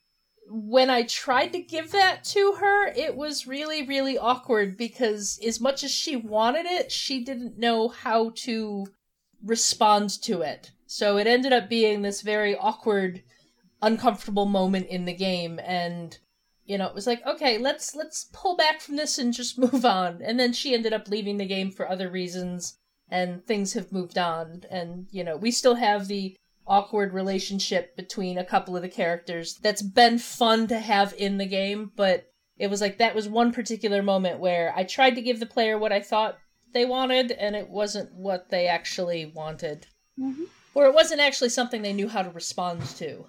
when 0.51 0.91
I 0.91 1.03
tried 1.03 1.53
to 1.53 1.61
give 1.61 1.93
that 1.93 2.25
to 2.25 2.57
her, 2.61 2.89
it 2.89 3.17
was 3.17 3.47
really, 3.47 3.87
really 3.87 4.17
awkward 4.17 4.77
because 4.77 5.39
as 5.47 5.61
much 5.61 5.85
as 5.85 5.91
she 5.91 6.17
wanted 6.17 6.67
it, 6.67 6.91
she 6.91 7.23
didn't 7.23 7.59
know 7.59 7.89
how 7.89 8.33
to 8.37 8.87
respond 9.43 10.11
to 10.23 10.43
it. 10.43 10.73
So 10.87 11.19
it 11.19 11.27
ended 11.27 11.53
up 11.53 11.69
being 11.69 12.03
this 12.03 12.23
very 12.23 12.57
awkward, 12.57 13.23
uncomfortable 13.83 14.47
moment 14.47 14.89
in 14.89 15.05
the 15.05 15.13
game 15.13 15.61
and 15.63 16.19
you 16.65 16.77
know, 16.77 16.87
it 16.87 16.95
was 16.95 17.07
like, 17.07 17.25
okay, 17.27 17.57
let's 17.57 17.95
let's 17.95 18.29
pull 18.31 18.55
back 18.55 18.83
from 18.83 18.97
this 18.97 19.19
and 19.19 19.33
just 19.33 19.59
move 19.59 19.87
on. 19.87 20.21
And 20.23 20.39
then 20.39 20.53
she 20.53 20.75
ended 20.75 20.93
up 20.93 21.09
leaving 21.09 21.39
the 21.39 21.47
game 21.47 21.71
for 21.71 21.89
other 21.89 22.11
reasons 22.11 22.77
and 23.11 23.45
things 23.47 23.73
have 23.73 23.91
moved 23.91 24.19
on 24.19 24.65
and 24.71 25.07
you 25.11 25.25
know, 25.25 25.37
we 25.37 25.51
still 25.51 25.77
have 25.77 26.09
the 26.09 26.37
awkward 26.69 27.13
relationship 27.13 27.97
between 27.97 28.39
a 28.39 28.45
couple 28.45 28.77
of 28.77 28.83
the 28.83 28.89
characters 28.89 29.59
that's 29.63 29.83
been 29.83 30.19
fun 30.19 30.67
to 30.69 30.79
have 30.79 31.15
in 31.17 31.39
the 31.39 31.47
game, 31.47 31.91
but 31.97 32.31
it 32.59 32.69
was 32.69 32.81
like 32.81 32.99
that 32.99 33.15
was 33.15 33.29
one 33.29 33.53
particular 33.53 34.03
moment 34.03 34.41
where 34.41 34.73
I 34.77 34.85
tried 34.85 35.15
to 35.15 35.23
give 35.23 35.41
the 35.41 35.47
player 35.47 35.79
what 35.79 35.93
I 35.93 36.01
thought 36.01 36.39
they 36.73 36.85
wanted, 36.85 37.33
and 37.33 37.57
it 37.57 37.69
wasn't 37.69 38.13
what 38.13 38.51
they 38.51 38.67
actually 38.67 39.27
wanted. 39.27 39.87
Mm-hmm. 40.19 40.45
Or 40.75 40.87
it 40.87 40.95
wasn't 40.95 41.21
actually 41.21 41.49
something 41.49 41.83
they 41.83 41.93
knew 41.93 42.09
how 42.09 42.23
to 42.23 42.31
respond 42.31 42.83
to. 42.97 43.27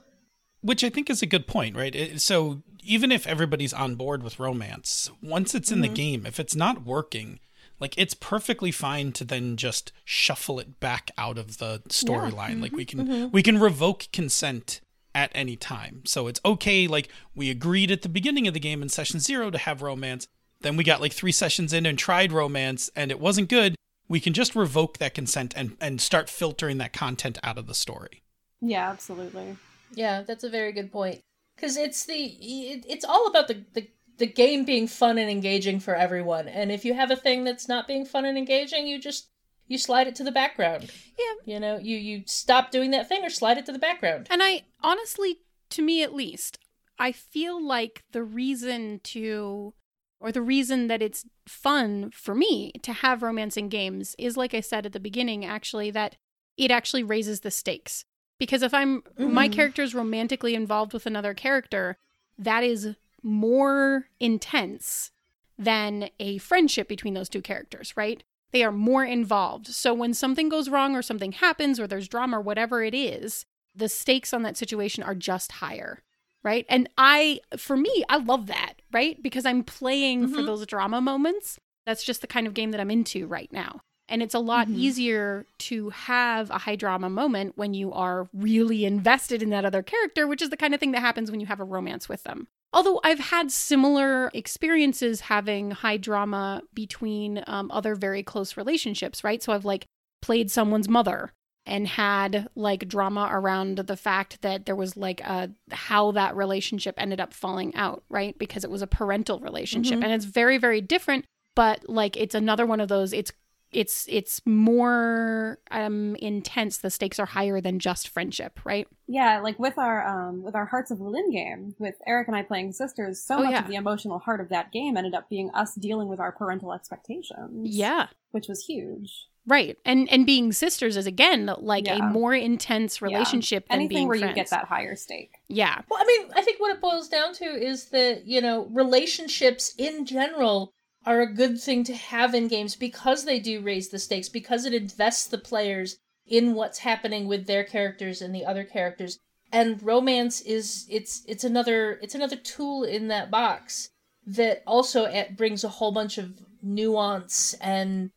Which 0.61 0.83
I 0.83 0.89
think 0.89 1.09
is 1.09 1.21
a 1.21 1.27
good 1.27 1.47
point, 1.47 1.75
right? 1.75 2.19
So 2.19 2.61
even 2.83 3.11
if 3.11 3.25
everybody's 3.25 3.73
on 3.73 3.95
board 3.95 4.23
with 4.23 4.39
romance, 4.39 5.09
once 5.21 5.55
it's 5.55 5.71
in 5.71 5.79
mm-hmm. 5.79 5.93
the 5.93 6.01
game, 6.01 6.25
if 6.25 6.39
it's 6.39 6.55
not 6.55 6.85
working, 6.85 7.39
like 7.79 7.97
it's 7.97 8.13
perfectly 8.13 8.71
fine 8.71 9.11
to 9.13 9.23
then 9.23 9.55
just 9.57 9.91
shuffle 10.03 10.59
it 10.59 10.79
back 10.79 11.11
out 11.17 11.37
of 11.37 11.57
the 11.57 11.81
storyline. 11.89 12.61
Like 12.61 12.73
we 12.73 12.85
mm-hmm. 12.85 12.99
can 12.99 13.07
mm-hmm. 13.07 13.31
we 13.31 13.43
can 13.43 13.59
revoke 13.59 14.07
consent 14.11 14.81
at 15.15 15.31
any 15.33 15.55
time. 15.55 16.03
So 16.05 16.27
it's 16.27 16.41
okay 16.45 16.87
like 16.87 17.09
we 17.35 17.49
agreed 17.49 17.91
at 17.91 18.01
the 18.01 18.09
beginning 18.09 18.47
of 18.47 18.53
the 18.53 18.59
game 18.59 18.81
in 18.81 18.89
session 18.89 19.19
0 19.19 19.51
to 19.51 19.57
have 19.57 19.81
romance. 19.81 20.27
Then 20.61 20.75
we 20.75 20.83
got 20.83 21.01
like 21.01 21.13
3 21.13 21.31
sessions 21.31 21.73
in 21.73 21.85
and 21.85 21.97
tried 21.97 22.31
romance 22.31 22.89
and 22.95 23.11
it 23.11 23.19
wasn't 23.19 23.49
good. 23.49 23.75
We 24.07 24.19
can 24.19 24.33
just 24.33 24.55
revoke 24.55 24.97
that 24.97 25.13
consent 25.13 25.53
and 25.55 25.77
and 25.79 26.01
start 26.01 26.29
filtering 26.29 26.77
that 26.79 26.93
content 26.93 27.37
out 27.43 27.57
of 27.57 27.67
the 27.67 27.75
story. 27.75 28.23
Yeah, 28.61 28.89
absolutely. 28.89 29.57
Yeah, 29.93 30.23
that's 30.23 30.43
a 30.43 30.49
very 30.49 30.71
good 30.71 30.91
point. 30.91 31.21
Because 31.55 31.77
it's 31.77 32.05
the 32.05 32.13
it, 32.13 32.85
it's 32.87 33.05
all 33.05 33.27
about 33.27 33.47
the, 33.47 33.63
the 33.73 33.87
the 34.19 34.27
game 34.27 34.65
being 34.65 34.87
fun 34.87 35.17
and 35.17 35.29
engaging 35.29 35.79
for 35.79 35.95
everyone. 35.95 36.47
And 36.47 36.71
if 36.71 36.85
you 36.85 36.93
have 36.93 37.09
a 37.11 37.15
thing 37.15 37.43
that's 37.43 37.67
not 37.67 37.87
being 37.87 38.05
fun 38.05 38.25
and 38.25 38.37
engaging, 38.37 38.85
you 38.87 38.99
just 38.99 39.29
you 39.67 39.77
slide 39.77 40.07
it 40.07 40.15
to 40.15 40.23
the 40.23 40.31
background. 40.31 40.91
Yeah. 41.17 41.53
You 41.53 41.59
know, 41.59 41.77
you 41.77 41.97
you 41.97 42.23
stop 42.25 42.71
doing 42.71 42.91
that 42.91 43.07
thing 43.09 43.23
or 43.23 43.29
slide 43.29 43.57
it 43.57 43.65
to 43.65 43.71
the 43.71 43.79
background. 43.79 44.27
And 44.29 44.41
I 44.43 44.63
honestly, 44.81 45.37
to 45.71 45.81
me 45.81 46.03
at 46.03 46.13
least, 46.13 46.59
I 46.97 47.11
feel 47.11 47.63
like 47.65 48.03
the 48.11 48.23
reason 48.23 48.99
to, 49.05 49.73
or 50.19 50.31
the 50.31 50.41
reason 50.41 50.87
that 50.87 51.01
it's 51.01 51.25
fun 51.47 52.11
for 52.11 52.35
me 52.35 52.71
to 52.83 52.91
have 52.93 53.23
romance 53.23 53.55
in 53.57 53.69
games 53.69 54.15
is, 54.17 54.35
like 54.35 54.53
I 54.53 54.59
said 54.59 54.85
at 54.85 54.91
the 54.91 54.99
beginning, 54.99 55.45
actually, 55.45 55.91
that 55.91 56.17
it 56.57 56.71
actually 56.71 57.03
raises 57.03 57.39
the 57.39 57.51
stakes. 57.51 58.03
Because 58.37 58.61
if 58.63 58.73
I'm, 58.73 59.03
my 59.17 59.47
Mhm. 59.47 59.53
character 59.53 59.81
is 59.81 59.95
romantically 59.95 60.55
involved 60.55 60.93
with 60.93 61.05
another 61.05 61.33
character, 61.33 61.97
that 62.37 62.63
is 62.63 62.95
more 63.23 64.05
intense 64.19 65.11
than 65.57 66.09
a 66.19 66.37
friendship 66.37 66.87
between 66.87 67.13
those 67.13 67.29
two 67.29 67.41
characters, 67.41 67.93
right? 67.97 68.23
They 68.51 68.63
are 68.63 68.71
more 68.71 69.03
involved. 69.03 69.67
So 69.67 69.93
when 69.93 70.13
something 70.13 70.49
goes 70.49 70.69
wrong 70.69 70.95
or 70.95 71.01
something 71.01 71.33
happens 71.33 71.79
or 71.79 71.87
there's 71.87 72.07
drama 72.07 72.37
or 72.39 72.41
whatever 72.41 72.83
it 72.83 72.95
is, 72.95 73.45
the 73.75 73.89
stakes 73.89 74.33
on 74.33 74.41
that 74.43 74.57
situation 74.57 75.03
are 75.03 75.13
just 75.15 75.53
higher, 75.53 76.01
right? 76.43 76.65
And 76.69 76.89
I, 76.97 77.41
for 77.57 77.77
me, 77.77 78.03
I 78.09 78.17
love 78.17 78.47
that, 78.47 78.75
right? 78.91 79.21
Because 79.21 79.45
I'm 79.45 79.63
playing 79.63 80.27
for 80.29 80.41
Mhm. 80.41 80.45
those 80.45 80.65
drama 80.65 81.01
moments. 81.01 81.59
That's 81.85 82.03
just 82.03 82.21
the 82.21 82.27
kind 82.27 82.47
of 82.47 82.53
game 82.53 82.71
that 82.71 82.79
I'm 82.79 82.91
into 82.91 83.27
right 83.27 83.51
now. 83.51 83.81
And 84.07 84.23
it's 84.23 84.33
a 84.33 84.39
lot 84.39 84.67
Mhm. 84.67 84.75
easier 84.75 85.45
to 85.59 85.89
have 85.91 86.49
a 86.49 86.57
high 86.59 86.75
drama 86.75 87.09
moment 87.11 87.57
when 87.57 87.75
you 87.75 87.91
are 87.93 88.27
really 88.33 88.83
invested 88.85 89.43
in 89.43 89.51
that 89.51 89.65
other 89.65 89.83
character, 89.83 90.25
which 90.25 90.41
is 90.41 90.49
the 90.49 90.57
kind 90.57 90.73
of 90.73 90.79
thing 90.79 90.93
that 90.93 91.01
happens 91.01 91.29
when 91.29 91.39
you 91.39 91.45
have 91.45 91.59
a 91.59 91.63
romance 91.63 92.09
with 92.09 92.23
them. 92.23 92.47
Although 92.71 92.99
I've 93.03 93.19
had 93.19 93.51
similar 93.51 94.29
experiences 94.33 95.21
having 95.21 95.71
high 95.71 95.97
drama 95.97 96.61
between 96.73 97.43
um, 97.47 97.71
other 97.71 97.95
very 97.95 98.21
close 98.23 98.57
relationships, 98.57 99.23
right? 99.23 99.41
So 99.41 99.53
I've 99.53 99.65
like 99.65 99.85
played 100.21 100.51
someone's 100.51 100.87
mother 100.87 101.31
and 101.65 101.87
had 101.87 102.47
like 102.55 102.87
drama 102.87 103.27
around 103.31 103.77
the 103.77 103.97
fact 103.97 104.41
that 104.41 104.65
there 104.65 104.75
was 104.75 104.95
like 104.97 105.21
a 105.21 105.51
how 105.71 106.11
that 106.11 106.35
relationship 106.35 106.95
ended 106.97 107.19
up 107.19 107.33
falling 107.33 107.73
out, 107.75 108.03
right? 108.09 108.37
Because 108.37 108.63
it 108.63 108.69
was 108.69 108.81
a 108.81 108.87
parental 108.87 109.39
relationship 109.39 109.99
Mhm. 109.99 110.03
and 110.03 110.13
it's 110.13 110.25
very 110.25 110.57
very 110.57 110.81
different, 110.81 111.25
but 111.55 111.87
like 111.89 112.17
it's 112.17 112.35
another 112.35 112.65
one 112.65 112.79
of 112.79 112.87
those 112.87 113.13
it's 113.13 113.31
it's 113.71 114.05
it's 114.09 114.41
more 114.45 115.59
um 115.71 116.15
intense 116.17 116.77
the 116.77 116.89
stakes 116.89 117.19
are 117.19 117.25
higher 117.27 117.61
than 117.61 117.77
just 117.79 118.07
friendship 118.07 118.59
right 118.65 118.87
Yeah, 119.07 119.39
like 119.41 119.59
with 119.59 119.77
our 119.77 120.05
um 120.07 120.43
with 120.43 120.55
our 120.55 120.65
Hearts 120.65 120.91
of 120.91 120.97
Wulin 120.99 121.31
game, 121.31 121.75
with 121.79 121.95
Eric 122.07 122.27
and 122.27 122.35
I 122.35 122.43
playing 122.43 122.73
sisters, 122.73 123.21
so 123.21 123.35
Oh, 123.37 123.43
much 123.43 123.51
yeah. 123.51 123.61
of 123.61 123.67
the 123.67 123.75
emotional 123.75 124.19
heart 124.19 124.41
of 124.41 124.49
that 124.49 124.71
game 124.71 124.97
ended 124.97 125.13
up 125.13 125.29
being 125.29 125.49
us 125.51 125.75
dealing 125.75 126.07
with 126.07 126.19
our 126.19 126.31
parental 126.31 126.73
expectations. 126.73 127.67
yeah 127.77 128.07
Which 128.31 128.47
was 128.47 128.65
huge. 128.65 129.27
right 129.45 129.77
and 129.85 130.09
and 130.11 130.25
being 130.25 130.51
sisters 130.51 130.97
is 130.97 131.05
again 131.07 131.51
like 131.59 131.87
a 131.87 132.01
more 132.01 132.33
intense 132.35 133.01
relationship 133.01 133.67
than 133.67 133.75
Anything 133.75 133.95
being 133.97 134.07
where 134.07 134.17
friends. 134.19 134.31
you 134.31 134.35
get 134.43 134.49
that 134.49 134.65
higher 134.65 134.95
stake. 134.95 135.31
yeah 135.47 135.81
Well, 135.89 135.99
I 136.01 136.05
mean, 136.05 136.31
I 136.35 136.41
think 136.41 136.59
what 136.59 136.73
it 136.75 136.81
boils 136.81 137.07
down 137.07 137.33
to 137.35 137.45
is 137.45 137.85
that, 137.89 138.25
you 138.27 138.41
know, 138.41 138.67
relationships 138.71 139.73
in 139.77 140.05
general 140.05 140.73
are 141.09 141.21
a 141.21 141.33
good 141.33 141.59
thing 141.59 141.83
to 141.83 141.95
have 141.95 142.35
in 142.35 142.47
games 142.47 142.75
because 142.75 143.25
they 143.25 143.39
do 143.39 143.61
raise 143.61 143.89
the 143.89 143.97
stakes, 143.97 144.29
because 144.29 144.63
it 144.63 144.75
invests 144.75 145.25
the 145.25 145.39
players 145.39 145.97
in 146.27 146.53
what's 146.53 146.77
happening 146.77 147.27
with 147.27 147.47
their 147.47 147.63
characters 147.63 148.21
and 148.21 148.33
the 148.33 148.45
other 148.45 148.63
characters. 148.63 149.17
And 149.51 149.81
romance 149.81 150.39
is 150.41 150.85
it's 150.87 151.23
it's 151.27 151.43
another 151.43 151.99
it's 152.03 152.13
another 152.13 152.35
tool 152.35 152.83
in 152.83 153.07
that 153.07 153.31
box 153.31 153.89
that 154.27 154.61
also 154.67 155.11
brings 155.35 155.63
a 155.63 155.69
whole 155.69 155.91
bunch 155.91 156.19
of 156.19 156.41
nuance 156.61 157.55
and 157.55 158.11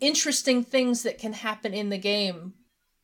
interesting 0.00 0.62
things 0.62 1.02
that 1.02 1.16
can 1.16 1.32
happen 1.32 1.72
in 1.72 1.88
the 1.88 1.96
game 1.96 2.52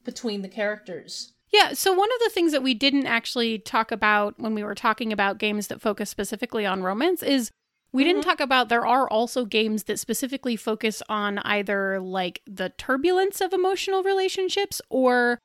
between 0.05 0.43
the 0.43 0.49
characters. 0.49 1.33
Yeah, 1.51 1.73
so 1.73 1.95
one 1.95 2.11
of 2.13 2.21
the 2.23 2.31
things 2.35 2.53
that 2.53 2.63
we 2.63 2.75
didn't 2.75 3.07
actually 3.07 3.59
talk 3.59 3.91
about 3.91 4.39
when 4.39 4.55
we 4.55 4.63
were 4.63 4.75
talking 4.75 5.15
about 5.15 5.39
games 5.39 5.69
that 5.69 5.81
focus 5.81 6.11
specifically 6.11 6.67
on 6.67 6.83
romance 6.83 7.23
is 7.23 7.51
we 7.93 8.05
didn't 8.05 8.23
Mhm. 8.23 8.27
talk 8.27 8.41
about 8.41 8.69
there 8.69 8.87
are 8.87 9.09
also 9.09 9.45
games 9.45 9.85
that 9.85 9.99
specifically 9.99 10.57
focus 10.57 11.03
on 11.09 11.39
either 11.39 12.01
like 12.01 12.41
the 12.47 12.71
turbulence 12.71 13.41
of 13.41 13.53
emotional 13.53 14.03
relationships 14.03 14.81
or 14.91 15.39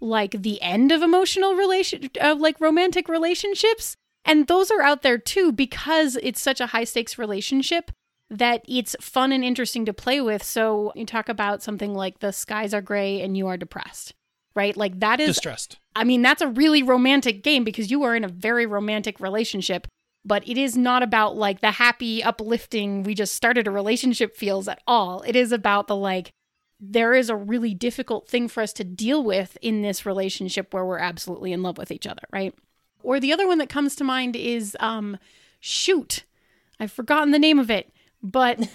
like 0.00 0.42
the 0.42 0.60
end 0.62 0.92
of 0.92 1.02
emotional 1.02 1.54
relation 1.54 2.08
of 2.20 2.40
like 2.40 2.60
romantic 2.60 3.08
relationships. 3.08 3.94
And 4.24 4.46
those 4.46 4.70
are 4.70 4.80
out 4.82 5.02
there 5.02 5.18
too 5.18 5.52
because 5.52 6.16
it's 6.22 6.40
such 6.40 6.60
a 6.60 6.66
high 6.68 6.84
stakes 6.84 7.18
relationship 7.18 7.90
that 8.30 8.64
it's 8.68 8.94
fun 9.00 9.32
and 9.32 9.44
interesting 9.44 9.84
to 9.84 9.92
play 9.92 10.20
with. 10.20 10.42
So 10.42 10.92
you 10.94 11.04
talk 11.04 11.28
about 11.28 11.62
something 11.62 11.94
like 11.94 12.20
the 12.20 12.32
skies 12.32 12.72
are 12.72 12.80
gray 12.80 13.20
and 13.20 13.36
you 13.36 13.46
are 13.48 13.56
depressed. 13.56 14.14
Right? 14.54 14.76
Like 14.76 15.00
that 15.00 15.20
is 15.20 15.28
Distressed. 15.36 15.78
I 15.94 16.04
mean, 16.04 16.22
that's 16.22 16.42
a 16.42 16.48
really 16.48 16.82
romantic 16.82 17.42
game 17.42 17.62
because 17.62 17.90
you 17.90 18.02
are 18.02 18.16
in 18.16 18.24
a 18.24 18.28
very 18.28 18.66
romantic 18.66 19.20
relationship, 19.20 19.86
but 20.24 20.46
it 20.48 20.58
is 20.58 20.76
not 20.76 21.02
about 21.02 21.36
like 21.36 21.60
the 21.60 21.72
happy, 21.72 22.22
uplifting, 22.22 23.02
we 23.02 23.14
just 23.14 23.34
started 23.34 23.66
a 23.66 23.70
relationship 23.70 24.36
feels 24.36 24.68
at 24.68 24.82
all. 24.86 25.22
It 25.22 25.36
is 25.36 25.52
about 25.52 25.86
the 25.86 25.96
like, 25.96 26.32
there 26.78 27.14
is 27.14 27.28
a 27.28 27.36
really 27.36 27.74
difficult 27.74 28.28
thing 28.28 28.48
for 28.48 28.62
us 28.62 28.72
to 28.74 28.84
deal 28.84 29.22
with 29.22 29.56
in 29.60 29.82
this 29.82 30.06
relationship 30.06 30.72
where 30.72 30.84
we're 30.84 30.98
absolutely 30.98 31.52
in 31.52 31.62
love 31.62 31.78
with 31.78 31.90
each 31.90 32.06
other, 32.06 32.22
right? 32.32 32.54
Or 33.02 33.20
the 33.20 33.32
other 33.32 33.46
one 33.46 33.58
that 33.58 33.68
comes 33.68 33.96
to 33.96 34.04
mind 34.04 34.36
is 34.36 34.76
um 34.80 35.18
shoot. 35.60 36.24
I've 36.78 36.92
forgotten 36.92 37.30
the 37.30 37.38
name 37.38 37.58
of 37.58 37.70
it, 37.70 37.92
but 38.22 38.58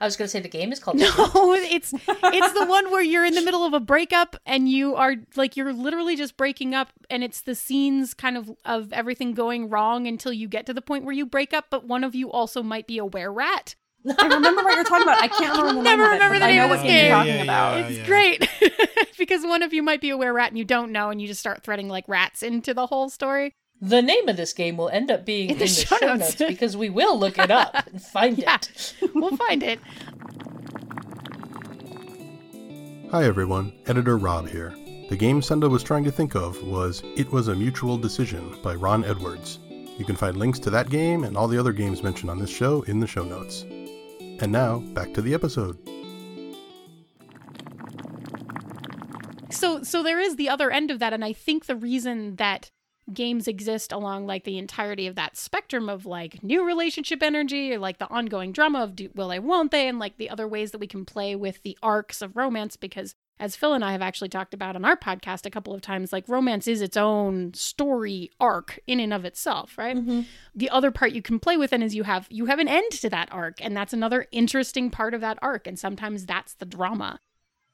I 0.00 0.04
was 0.04 0.16
going 0.16 0.26
to 0.26 0.28
say 0.28 0.40
the 0.40 0.48
game 0.48 0.72
is 0.72 0.80
called 0.80 0.98
no, 0.98 1.06
it's 1.54 1.92
it's 1.94 2.52
the 2.52 2.66
one 2.66 2.90
where 2.90 3.02
you're 3.02 3.24
in 3.24 3.34
the 3.34 3.42
middle 3.42 3.64
of 3.64 3.74
a 3.74 3.80
breakup 3.80 4.36
and 4.46 4.68
you 4.68 4.96
are 4.96 5.14
like 5.36 5.56
you're 5.56 5.72
literally 5.72 6.16
just 6.16 6.36
breaking 6.36 6.74
up 6.74 6.88
and 7.10 7.22
it's 7.22 7.42
the 7.42 7.54
scenes 7.54 8.14
kind 8.14 8.36
of 8.36 8.50
of 8.64 8.92
everything 8.92 9.34
going 9.34 9.68
wrong 9.68 10.06
until 10.06 10.32
you 10.32 10.48
get 10.48 10.66
to 10.66 10.74
the 10.74 10.82
point 10.82 11.04
where 11.04 11.14
you 11.14 11.26
break 11.26 11.52
up, 11.54 11.66
but 11.70 11.86
one 11.86 12.02
of 12.04 12.14
you 12.14 12.30
also 12.30 12.62
might 12.62 12.86
be 12.86 12.98
a 12.98 13.04
were 13.04 13.32
rat. 13.32 13.74
I 14.18 14.26
remember 14.26 14.64
what 14.64 14.74
you're 14.74 14.82
talking 14.84 15.04
about. 15.04 15.22
I 15.22 15.28
can't 15.28 15.56
remember 15.56 15.74
the 15.74 15.82
Never 15.84 16.02
name 16.02 16.12
remember 16.12 16.26
of 16.26 16.32
it, 16.32 16.34
the 16.34 16.40
but 16.40 16.42
I 16.44 16.48
name 16.48 16.56
know 16.58 16.64
of 16.64 16.70
what 16.70 16.76
this 16.82 16.86
game 16.90 17.06
you're 17.06 17.14
talking 17.16 17.34
Yeah, 17.36 17.42
about. 17.44 17.78
yeah, 17.78 17.86
It's 17.86 17.98
yeah. 17.98 18.06
great 18.06 18.48
because 19.16 19.44
one 19.44 19.62
of 19.62 19.72
you 19.72 19.80
might 19.82 20.00
be 20.00 20.10
a 20.10 20.16
were 20.16 20.32
rat 20.32 20.48
and 20.48 20.58
you 20.58 20.64
don't 20.64 20.90
know 20.90 21.10
and 21.10 21.22
you 21.22 21.28
just 21.28 21.38
start 21.38 21.62
threading 21.62 21.88
like 21.88 22.04
rats 22.08 22.42
into 22.42 22.74
the 22.74 22.86
whole 22.86 23.08
story. 23.08 23.54
The 23.84 24.00
name 24.00 24.28
of 24.28 24.36
this 24.36 24.52
game 24.52 24.76
will 24.76 24.88
end 24.90 25.10
up 25.10 25.24
being 25.26 25.50
in 25.50 25.58
the, 25.58 25.66
show, 25.66 25.96
notes. 26.00 26.34
because 26.38 26.76
we 26.76 26.88
will 26.88 27.18
look 27.18 27.36
it 27.36 27.50
up 27.50 27.74
and 27.88 28.00
find 28.00 28.38
Yeah. 28.38 28.54
it. 28.54 28.94
We'll 29.14 29.36
find 29.36 29.60
it. 29.62 29.80
Hi 33.10 33.24
everyone, 33.24 33.72
Editor 33.86 34.16
Rob 34.18 34.48
here. 34.48 34.74
The 35.10 35.16
game 35.16 35.42
Senda 35.42 35.68
was 35.68 35.82
trying 35.82 36.04
to 36.04 36.12
think 36.12 36.36
of 36.36 36.62
was 36.62 37.02
It 37.16 37.30
Was 37.32 37.48
a 37.48 37.54
Mutual 37.56 37.98
Decision 37.98 38.56
by 38.62 38.74
Ron 38.76 39.04
Edwards. 39.04 39.58
You 39.98 40.04
can 40.04 40.14
find 40.16 40.36
links 40.36 40.60
to 40.60 40.70
that 40.70 40.88
game 40.88 41.24
and 41.24 41.36
all 41.36 41.48
the 41.48 41.58
other 41.58 41.72
games 41.72 42.04
mentioned 42.04 42.30
on 42.30 42.38
this 42.38 42.50
show 42.50 42.82
in 42.82 43.00
the 43.00 43.06
show 43.08 43.24
notes. 43.24 43.62
And 44.40 44.50
now, 44.52 44.78
back 44.78 45.12
to 45.14 45.22
the 45.22 45.34
episode. 45.34 45.76
so 49.50 49.82
so 49.82 50.02
there 50.02 50.18
is 50.18 50.36
the 50.36 50.48
other 50.48 50.70
end 50.70 50.90
of 50.90 50.98
that 50.98 51.12
and 51.12 51.22
i 51.24 51.32
think 51.32 51.66
the 51.66 51.76
reason 51.76 52.36
that 52.36 52.70
games 53.14 53.48
exist 53.48 53.92
along 53.92 54.26
like 54.26 54.44
the 54.44 54.58
entirety 54.58 55.06
of 55.06 55.14
that 55.14 55.36
spectrum 55.36 55.88
of 55.88 56.06
like 56.06 56.42
new 56.42 56.64
relationship 56.64 57.22
energy 57.22 57.72
or 57.72 57.78
like 57.78 57.98
the 57.98 58.08
ongoing 58.08 58.52
drama 58.52 58.82
of 58.82 58.96
do, 58.96 59.10
will 59.14 59.28
they 59.28 59.38
won't 59.38 59.70
they 59.70 59.88
and 59.88 59.98
like 59.98 60.16
the 60.16 60.30
other 60.30 60.48
ways 60.48 60.70
that 60.70 60.78
we 60.78 60.86
can 60.86 61.04
play 61.04 61.34
with 61.34 61.62
the 61.62 61.76
arcs 61.82 62.22
of 62.22 62.36
romance 62.36 62.76
because 62.76 63.14
as 63.38 63.56
phil 63.56 63.72
and 63.72 63.84
i 63.84 63.92
have 63.92 64.02
actually 64.02 64.28
talked 64.28 64.54
about 64.54 64.76
on 64.76 64.84
our 64.84 64.96
podcast 64.96 65.46
a 65.46 65.50
couple 65.50 65.74
of 65.74 65.80
times 65.80 66.12
like 66.12 66.28
romance 66.28 66.68
is 66.68 66.80
its 66.80 66.96
own 66.96 67.52
story 67.54 68.30
arc 68.38 68.78
in 68.86 69.00
and 69.00 69.12
of 69.12 69.24
itself 69.24 69.72
right? 69.76 69.96
Mm-hmm. 69.96 70.22
The 70.54 70.70
other 70.70 70.90
part 70.90 71.12
you 71.12 71.22
can 71.22 71.38
play 71.38 71.56
with 71.56 71.70
then 71.70 71.82
is 71.82 71.94
you 71.94 72.04
have 72.04 72.26
you 72.30 72.46
have 72.46 72.58
an 72.58 72.68
end 72.68 72.90
to 72.92 73.10
that 73.10 73.28
arc 73.32 73.64
and 73.64 73.76
that's 73.76 73.92
another 73.92 74.26
interesting 74.32 74.90
part 74.90 75.14
of 75.14 75.20
that 75.20 75.38
arc 75.42 75.66
and 75.66 75.78
sometimes 75.78 76.26
that's 76.26 76.54
the 76.54 76.66
drama. 76.66 77.20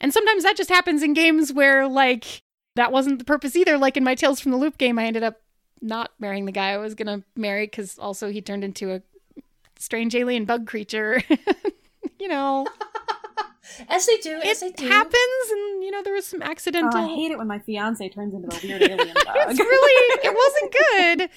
And 0.01 0.15
sometimes 0.15 0.45
that 0.45 0.57
just 0.57 0.71
happens 0.71 1.03
in 1.03 1.13
games 1.13 1.53
where 1.53 1.89
like 1.89 2.43
that 2.79 2.93
wasn't 2.93 3.19
the 3.19 3.25
purpose 3.25 3.55
either 3.57 3.77
like 3.77 3.97
in 3.97 4.05
my 4.05 4.15
tales 4.15 4.41
from 4.41 4.53
the 4.53 4.59
loop 4.59 4.79
game 4.79 4.99
i 4.99 5.05
ended 5.05 5.23
up 5.23 5.41
not 5.83 6.11
marrying 6.19 6.45
the 6.47 6.53
guy 6.53 6.71
i 6.71 6.77
was 6.77 6.95
gonna 6.95 7.23
marry 7.37 7.67
because 7.67 7.99
also 7.99 8.31
he 8.31 8.41
turned 8.41 8.65
into 8.65 8.93
a 8.93 9.03
strange 9.79 10.15
alien 10.15 10.45
bug 10.45 10.67
creature 10.67 11.23
you 12.19 12.29
know 12.29 12.67
As 13.89 14.07
they 14.07 14.17
do, 14.17 14.33
as 14.43 14.61
they 14.61 14.69
It 14.69 14.77
do. 14.77 14.89
happens, 14.89 15.51
and 15.53 15.85
you 15.85 15.91
know 15.91 16.03
there 16.03 16.15
was 16.15 16.27
some 16.27 16.41
Oh, 16.43 16.47
accidental. 16.47 16.99
I 16.99 17.07
hate 17.15 17.31
it 17.31 17.39
when 17.39 17.47
my 17.47 17.59
fiance 17.59 18.09
turns 18.09 18.33
into 18.35 18.49
a 18.49 18.59
weird 18.67 18.83
alien 18.83 19.15
dog. 19.25 19.37
it's 19.37 19.61
really 19.61 20.19
it 20.27 20.35
wasn't 20.35 20.73
good. 20.73 21.31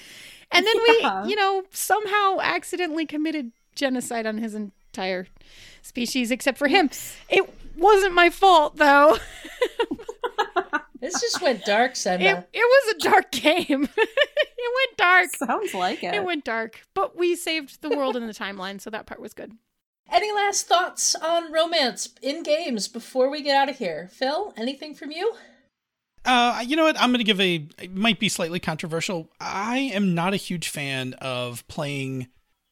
And 0.50 0.66
then 0.66 0.74
Yeah. 1.02 1.22
we, 1.24 1.30
you 1.30 1.36
know, 1.36 1.64
somehow 1.70 2.40
accidentally 2.40 3.04
committed 3.04 3.52
genocide 3.76 4.26
on 4.26 4.38
his 4.38 4.54
entire 4.54 5.26
species 5.82 6.30
except 6.30 6.56
for 6.56 6.68
him. 6.68 6.88
It 7.28 7.44
wasn't 7.76 8.14
my 8.14 8.30
fault 8.30 8.76
though. 8.76 9.18
This 11.02 11.20
just 11.20 11.42
went 11.42 11.64
dark, 11.66 11.90
It 11.92 11.96
Senda. 11.98 12.46
it 12.52 12.58
was 12.58 12.94
a 12.94 12.98
dark 13.10 13.30
game. 13.32 13.82
it 13.96 13.98
went 13.98 14.96
dark. 14.96 15.30
Sounds 15.36 15.74
like 15.74 16.02
it. 16.02 16.14
It 16.14 16.24
went 16.24 16.44
dark, 16.44 16.80
but 16.94 17.18
we 17.18 17.34
saved 17.36 17.82
the 17.82 17.90
world 17.90 18.16
in 18.16 18.26
the 18.26 18.32
timeline, 18.32 18.80
so 18.80 18.88
that 18.88 19.04
part 19.04 19.20
was 19.20 19.34
good. 19.34 19.52
Any 20.10 20.32
last 20.32 20.66
thoughts 20.68 21.14
on 21.16 21.52
romance 21.52 22.10
in 22.22 22.42
games 22.42 22.86
before 22.88 23.28
we 23.30 23.42
get 23.42 23.56
out 23.56 23.68
of 23.68 23.78
here? 23.78 24.08
Phil, 24.12 24.54
anything 24.56 24.94
from 24.94 25.10
you? 25.10 25.34
Uh, 26.24 26.62
you 26.64 26.76
know 26.76 26.84
what? 26.84 27.00
I'm 27.00 27.10
going 27.10 27.18
to 27.18 27.24
give 27.24 27.40
a. 27.40 27.66
It 27.80 27.94
might 27.94 28.20
be 28.20 28.28
slightly 28.28 28.60
controversial. 28.60 29.28
I 29.40 29.78
am 29.78 30.14
not 30.14 30.34
a 30.34 30.36
huge 30.36 30.68
fan 30.68 31.14
of 31.14 31.66
playing 31.66 32.28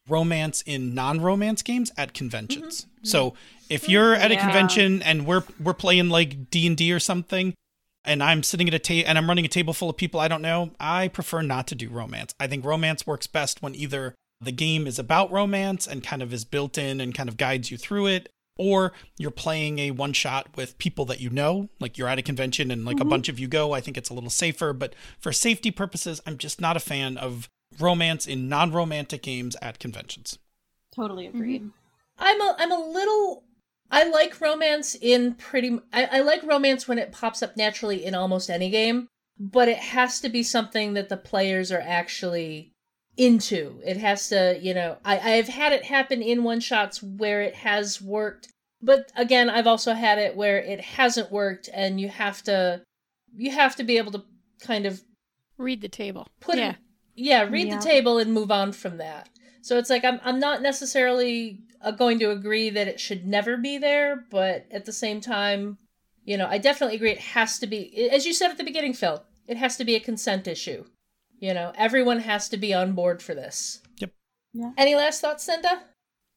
romance 0.07 0.61
in 0.65 0.93
non-romance 0.93 1.61
games 1.61 1.91
at 1.97 2.13
conventions. 2.13 2.87
So 3.03 3.33
if 3.69 3.87
you're 3.89 4.13
at 4.13 4.31
a 4.31 4.35
Yeah. 4.35 4.41
convention 4.45 5.01
and 5.03 5.25
we're 5.25 5.43
we're 5.61 5.73
playing 5.73 6.09
like 6.09 6.49
D 6.49 6.65
and 6.65 6.77
D 6.77 6.91
or 6.93 6.99
something, 6.99 7.53
and 8.03 8.23
I'm 8.23 8.43
sitting 8.43 8.67
at 8.67 8.73
a 8.73 8.79
table 8.79 9.07
and 9.07 9.17
I'm 9.17 9.27
running 9.27 9.45
a 9.45 9.49
table 9.49 9.73
full 9.73 9.89
of 9.89 9.97
people 9.97 10.19
I 10.19 10.27
don't 10.27 10.41
know, 10.41 10.71
I 10.79 11.07
prefer 11.07 11.41
not 11.41 11.67
to 11.67 11.75
do 11.75 11.89
romance. 11.89 12.33
I 12.39 12.47
think 12.47 12.65
romance 12.65 13.05
works 13.05 13.27
best 13.27 13.61
when 13.61 13.75
either 13.75 14.15
the 14.39 14.51
game 14.51 14.87
is 14.87 14.97
about 14.97 15.31
romance 15.31 15.87
and 15.87 16.03
kind 16.03 16.21
of 16.21 16.33
is 16.33 16.45
built 16.45 16.77
in 16.77 16.99
and 16.99 17.13
kind 17.13 17.29
of 17.29 17.37
guides 17.37 17.69
you 17.69 17.77
through 17.77 18.07
it, 18.07 18.29
or 18.57 18.91
you're 19.17 19.31
playing 19.31 19.79
a 19.79 19.91
one 19.91 20.13
shot 20.13 20.47
with 20.55 20.77
people 20.79 21.05
that 21.05 21.21
you 21.21 21.29
know, 21.29 21.69
like 21.79 21.97
you're 21.97 22.07
at 22.07 22.17
a 22.17 22.23
convention 22.23 22.71
and 22.71 22.83
like 22.83 22.97
a 22.97 23.01
mm-hmm. 23.01 23.09
bunch 23.09 23.29
of 23.29 23.39
you 23.39 23.47
go. 23.47 23.73
I 23.73 23.81
think 23.81 23.97
it's 23.97 24.09
a 24.09 24.13
little 24.13 24.31
safer, 24.31 24.73
but 24.73 24.95
for 25.19 25.31
safety 25.31 25.69
purposes, 25.69 26.21
I'm 26.25 26.37
just 26.37 26.59
not 26.59 26.75
a 26.75 26.79
fan 26.79 27.17
of 27.17 27.49
romance 27.79 28.25
in 28.25 28.49
non 28.49 28.71
romantic 28.71 29.21
games 29.21 29.55
at 29.61 29.79
conventions. 29.79 30.39
Totally 30.93 31.27
mm-hmm. 31.27 31.37
agreed. 31.37 31.69
I'm 32.17 32.41
a 32.41 32.55
I'm 32.57 32.71
a 32.71 32.79
little 32.79 33.43
I 33.93 34.05
like 34.09 34.39
romance 34.39 34.95
in 34.99 35.33
pretty 35.35 35.77
I, 35.91 36.05
I 36.05 36.19
like 36.21 36.43
romance 36.43 36.87
when 36.87 36.97
it 36.97 37.11
pops 37.11 37.43
up 37.43 37.57
naturally 37.57 38.05
in 38.05 38.15
almost 38.15 38.49
any 38.49 38.69
game, 38.69 39.07
but 39.37 39.67
it 39.67 39.77
has 39.77 40.19
to 40.21 40.29
be 40.29 40.43
something 40.43 40.93
that 40.93 41.09
the 41.09 41.17
players 41.17 41.71
are 41.71 41.83
actually 41.85 42.71
into. 43.17 43.81
It 43.85 43.97
has 43.97 44.29
to, 44.29 44.57
you 44.61 44.73
know, 44.73 44.97
I, 45.03 45.33
I've 45.33 45.49
had 45.49 45.73
it 45.73 45.83
happen 45.83 46.21
in 46.21 46.43
one 46.43 46.61
shots 46.61 47.03
where 47.03 47.41
it 47.41 47.55
has 47.55 48.01
worked, 48.01 48.47
but 48.81 49.11
again, 49.17 49.49
I've 49.49 49.67
also 49.67 49.93
had 49.93 50.17
it 50.17 50.35
where 50.37 50.57
it 50.59 50.79
hasn't 50.79 51.31
worked 51.31 51.69
and 51.73 51.99
you 51.99 52.07
have 52.09 52.41
to 52.43 52.81
you 53.35 53.51
have 53.51 53.75
to 53.77 53.83
be 53.83 53.97
able 53.97 54.11
to 54.13 54.23
kind 54.61 54.85
of 54.85 55.01
Read 55.57 55.81
the 55.81 55.89
table. 55.89 56.27
put 56.39 56.57
yeah. 56.57 56.71
it 56.71 56.75
yeah 57.15 57.43
read 57.43 57.67
Yeah. 57.67 57.77
the 57.77 57.83
table 57.83 58.17
and 58.17 58.33
move 58.33 58.51
on 58.51 58.71
from 58.71 58.97
that 58.97 59.27
so 59.61 59.77
it's 59.77 59.89
like 59.89 60.03
i'm, 60.03 60.19
I'm 60.23 60.39
not 60.39 60.61
necessarily 60.61 61.59
uh, 61.81 61.91
going 61.91 62.19
to 62.19 62.31
agree 62.31 62.69
that 62.69 62.87
it 62.87 62.99
should 62.99 63.25
never 63.25 63.57
be 63.57 63.77
there 63.77 64.25
but 64.29 64.65
at 64.71 64.85
the 64.85 64.93
same 64.93 65.21
time 65.21 65.77
you 66.25 66.37
know 66.37 66.47
i 66.47 66.57
definitely 66.57 66.95
agree 66.95 67.11
it 67.11 67.19
has 67.19 67.59
to 67.59 67.67
be 67.67 68.09
as 68.09 68.25
you 68.25 68.33
said 68.33 68.51
at 68.51 68.57
the 68.57 68.63
beginning 68.63 68.93
phil 68.93 69.23
it 69.47 69.57
has 69.57 69.77
to 69.77 69.85
be 69.85 69.95
a 69.95 69.99
consent 69.99 70.47
issue 70.47 70.83
you 71.39 71.53
know 71.53 71.71
everyone 71.75 72.19
has 72.19 72.49
to 72.49 72.57
be 72.57 72.73
on 72.73 72.93
board 72.93 73.21
for 73.21 73.33
this 73.33 73.81
Yep. 73.99 74.11
Yeah. 74.53 74.71
any 74.77 74.95
last 74.95 75.21
thoughts 75.21 75.43
senda 75.43 75.83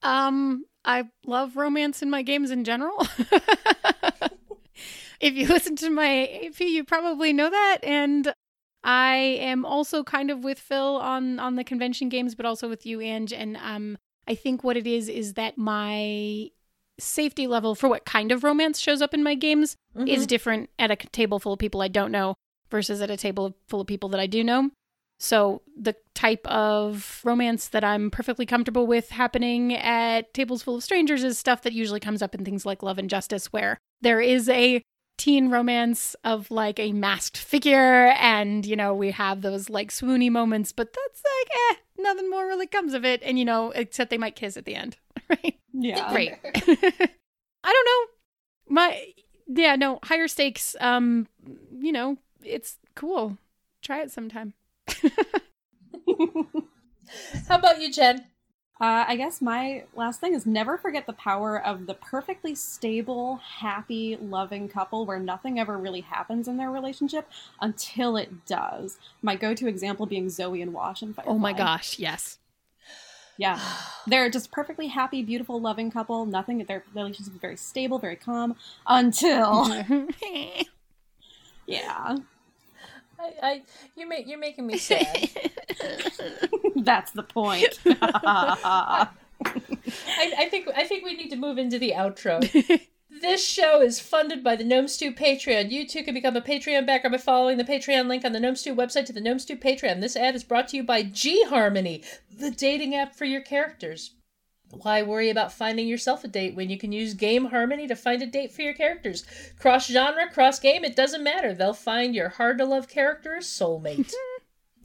Um, 0.03 0.65
I 0.85 1.05
love 1.25 1.57
romance 1.57 2.03
in 2.03 2.11
my 2.11 2.23
games 2.23 2.51
in 2.51 2.65
general. 2.65 3.07
if 5.21 5.35
you 5.35 5.47
listen 5.47 5.77
to 5.77 5.89
my 5.89 6.27
AP, 6.45 6.61
you 6.61 6.85
probably 6.85 7.33
know 7.33 7.49
that. 7.49 7.79
And 7.83 8.35
I 8.85 9.15
am 9.41 9.65
also 9.65 10.05
kind 10.05 10.31
of 10.31 10.45
with 10.45 10.59
Phil 10.59 10.99
on 10.99 11.41
on 11.41 11.57
the 11.57 11.65
convention 11.65 12.11
games, 12.11 12.35
but 12.35 12.47
also 12.47 12.69
with 12.69 12.85
you, 12.85 13.01
Ange. 13.01 13.33
And 13.33 13.57
um, 13.57 13.97
I 14.29 14.35
think 14.35 14.63
what 14.63 14.77
it 14.77 14.87
is 14.87 15.09
is 15.09 15.35
that 15.35 15.57
my 15.57 16.51
safety 17.01 17.47
level 17.47 17.75
for 17.75 17.89
what 17.89 18.05
kind 18.05 18.31
of 18.31 18.45
romance 18.45 18.79
shows 18.79 19.03
up 19.03 19.15
in 19.15 19.23
my 19.25 19.35
games 19.35 19.77
is 20.07 20.29
different 20.29 20.71
at 20.79 20.93
a 20.93 20.97
table 20.97 21.41
full 21.41 21.55
of 21.55 21.59
people 21.59 21.83
I 21.83 21.89
don't 21.89 22.13
know 22.13 22.35
versus 22.71 23.01
at 23.01 23.11
a 23.11 23.17
table 23.17 23.57
full 23.67 23.81
of 23.81 23.87
people 23.87 24.09
that 24.11 24.21
I 24.21 24.27
do 24.27 24.45
know. 24.45 24.71
So 25.19 25.63
the 25.81 25.97
type 26.15 26.47
of 26.47 27.21
romance 27.25 27.69
that 27.69 27.85
I'm 27.85 28.11
perfectly 28.11 28.47
comfortable 28.47 28.87
with 28.87 29.11
happening 29.11 29.75
at 29.75 30.35
tables 30.35 30.63
full 30.63 30.77
of 30.77 30.85
strangers 30.85 31.25
is 31.25 31.39
stuff 31.39 31.63
that 31.63 31.73
usually 31.73 32.01
comes 32.01 32.21
up 32.21 32.35
in 32.35 32.45
things 32.45 32.67
like 32.67 32.83
Love 32.83 32.99
and 32.99 33.09
Justice, 33.09 33.53
where 33.53 33.79
there 34.03 34.21
is 34.21 34.49
a 34.49 34.83
teen 35.17 35.51
romance 35.51 36.17
of 36.25 36.51
like 36.51 36.79
a 36.79 36.93
masked 36.93 37.37
figure, 37.37 38.13
and 38.19 38.67
you 38.67 38.77
know 38.77 38.95
we 38.95 39.11
have 39.11 39.43
those 39.43 39.69
like 39.71 39.91
swoony 39.91 40.31
moments, 40.31 40.73
but 40.73 40.93
that's 40.93 41.23
like 41.23 41.51
eh, 41.71 42.03
nothing 42.03 42.31
more 42.31 42.47
really 42.47 42.67
comes 42.67 42.95
of 42.95 43.05
it, 43.05 43.23
and 43.23 43.39
you 43.39 43.45
know 43.45 43.71
except 43.71 44.11
they 44.11 44.19
might 44.19 44.37
kiss 44.37 44.57
at 44.57 44.65
the 44.65 44.75
end, 44.75 44.97
right? 45.29 45.59
Yeah. 45.73 46.13
Great. 46.13 46.33
I 46.45 47.73
don't 47.73 47.87
know. 47.87 48.07
My 48.69 49.07
yeah, 49.47 49.77
no, 49.77 49.99
higher 50.03 50.29
stakes. 50.29 50.77
Um, 50.81 51.29
you 51.79 51.93
know, 51.93 52.19
it's 52.43 52.79
cool. 52.95 53.39
Try 53.83 54.03
it 54.03 54.11
sometime. 54.11 54.55
how 57.49 57.59
about 57.59 57.81
you 57.81 57.91
jen 57.91 58.25
Uh, 58.81 59.05
I 59.07 59.17
guess 59.17 59.41
my 59.41 59.85
last 59.95 60.21
thing 60.21 60.35
is 60.35 60.47
never 60.47 60.77
forget 60.77 61.07
the 61.07 61.13
power 61.13 61.65
of 61.65 61.87
the 61.87 61.95
perfectly 61.95 62.57
stable, 62.57 63.37
happy, 63.37 64.19
loving 64.21 64.69
couple 64.69 65.07
where 65.07 65.21
nothing 65.21 65.61
ever 65.61 65.79
really 65.79 66.01
happens 66.01 66.49
in 66.49 66.57
their 66.57 66.73
relationship 66.73 67.29
until 67.61 68.17
it 68.17 68.45
does. 68.47 68.99
My 69.23 69.37
go-to 69.37 69.69
example 69.69 70.07
being 70.07 70.29
Zoe 70.29 70.61
and 70.61 70.73
Wash 70.73 71.03
and 71.03 71.15
Firefly. 71.15 71.33
Oh 71.33 71.39
my 71.39 71.53
gosh, 71.53 72.01
yes. 72.01 72.39
Yeah, 73.37 73.61
they're 74.07 74.31
just 74.31 74.51
perfectly 74.51 74.89
happy, 74.89 75.23
beautiful, 75.23 75.61
loving 75.61 75.91
couple. 75.91 76.27
Nothing. 76.27 76.59
Their 76.65 76.85
relationship 76.95 77.35
is 77.35 77.41
very 77.41 77.57
stable, 77.57 77.99
very 77.99 78.17
calm 78.17 78.57
until 78.87 79.85
yeah. 81.67 82.17
I, 83.25 83.33
I 83.43 83.63
you 83.97 84.09
make 84.09 84.27
you're 84.27 84.39
making 84.39 84.67
me 84.67 84.79
sad 84.79 85.31
That's 86.77 87.13
the 87.13 87.23
point. 87.23 87.79
I, 87.87 89.09
I 89.47 90.49
think 90.51 90.69
I 90.75 90.85
think 90.85 91.05
we 91.05 91.15
need 91.17 91.31
to 91.31 91.37
move 91.37 91.59
into 91.59 91.79
the 91.79 91.93
outro. 91.97 92.41
this 93.23 93.47
show 93.47 93.81
is 93.81 94.01
funded 94.01 94.43
by 94.45 94.57
the 94.57 94.65
Gnome 94.65 94.89
Stew 94.89 95.13
Patreon. 95.13 95.71
You 95.71 95.87
too 95.87 96.03
can 96.03 96.15
become 96.15 96.37
a 96.37 96.41
Patreon 96.41 96.87
backer 96.87 97.09
by 97.09 97.19
following 97.19 97.59
the 97.59 97.65
Patreon 97.65 98.09
link 98.09 98.25
on 98.25 98.33
the 98.33 98.41
Gnome 98.41 98.57
Stew 98.57 98.75
website 98.75 99.07
to 99.07 99.13
the 99.13 99.21
Gnome 99.21 99.39
Stew 99.39 99.57
Patreon. 99.57 100.01
This 100.01 100.17
ad 100.17 100.35
is 100.35 100.45
brought 100.45 100.69
to 100.69 100.77
you 100.77 100.83
by 100.83 101.03
G 101.03 101.45
Harmony, 101.45 102.03
the 102.31 102.51
dating 102.51 102.95
app 102.95 103.15
for 103.15 103.25
your 103.25 103.41
characters. 103.41 104.13
Why 104.83 105.03
worry 105.03 105.31
about 105.31 105.53
finding 105.53 105.89
yourself 105.89 106.25
a 106.25 106.29
date 106.29 106.55
when 106.55 106.71
you 106.71 106.79
can 106.79 106.93
use 106.93 107.15
Game 107.15 107.47
Harmony 107.47 107.87
to 107.87 107.97
find 107.97 108.23
a 108.23 108.27
date 108.27 108.53
for 108.53 108.63
your 108.63 108.75
characters? 108.75 109.25
Cross 109.59 109.89
genre, 109.89 110.31
cross 110.31 110.59
game, 110.59 110.85
it 110.85 110.97
doesn't 110.97 111.25
matter. 111.25 111.55
They'll 111.55 111.73
find 111.75 112.15
your 112.15 112.31
hard 112.31 112.59
to 112.59 112.65
love 112.65 112.89
character 112.89 113.39
soulmate. 113.41 114.13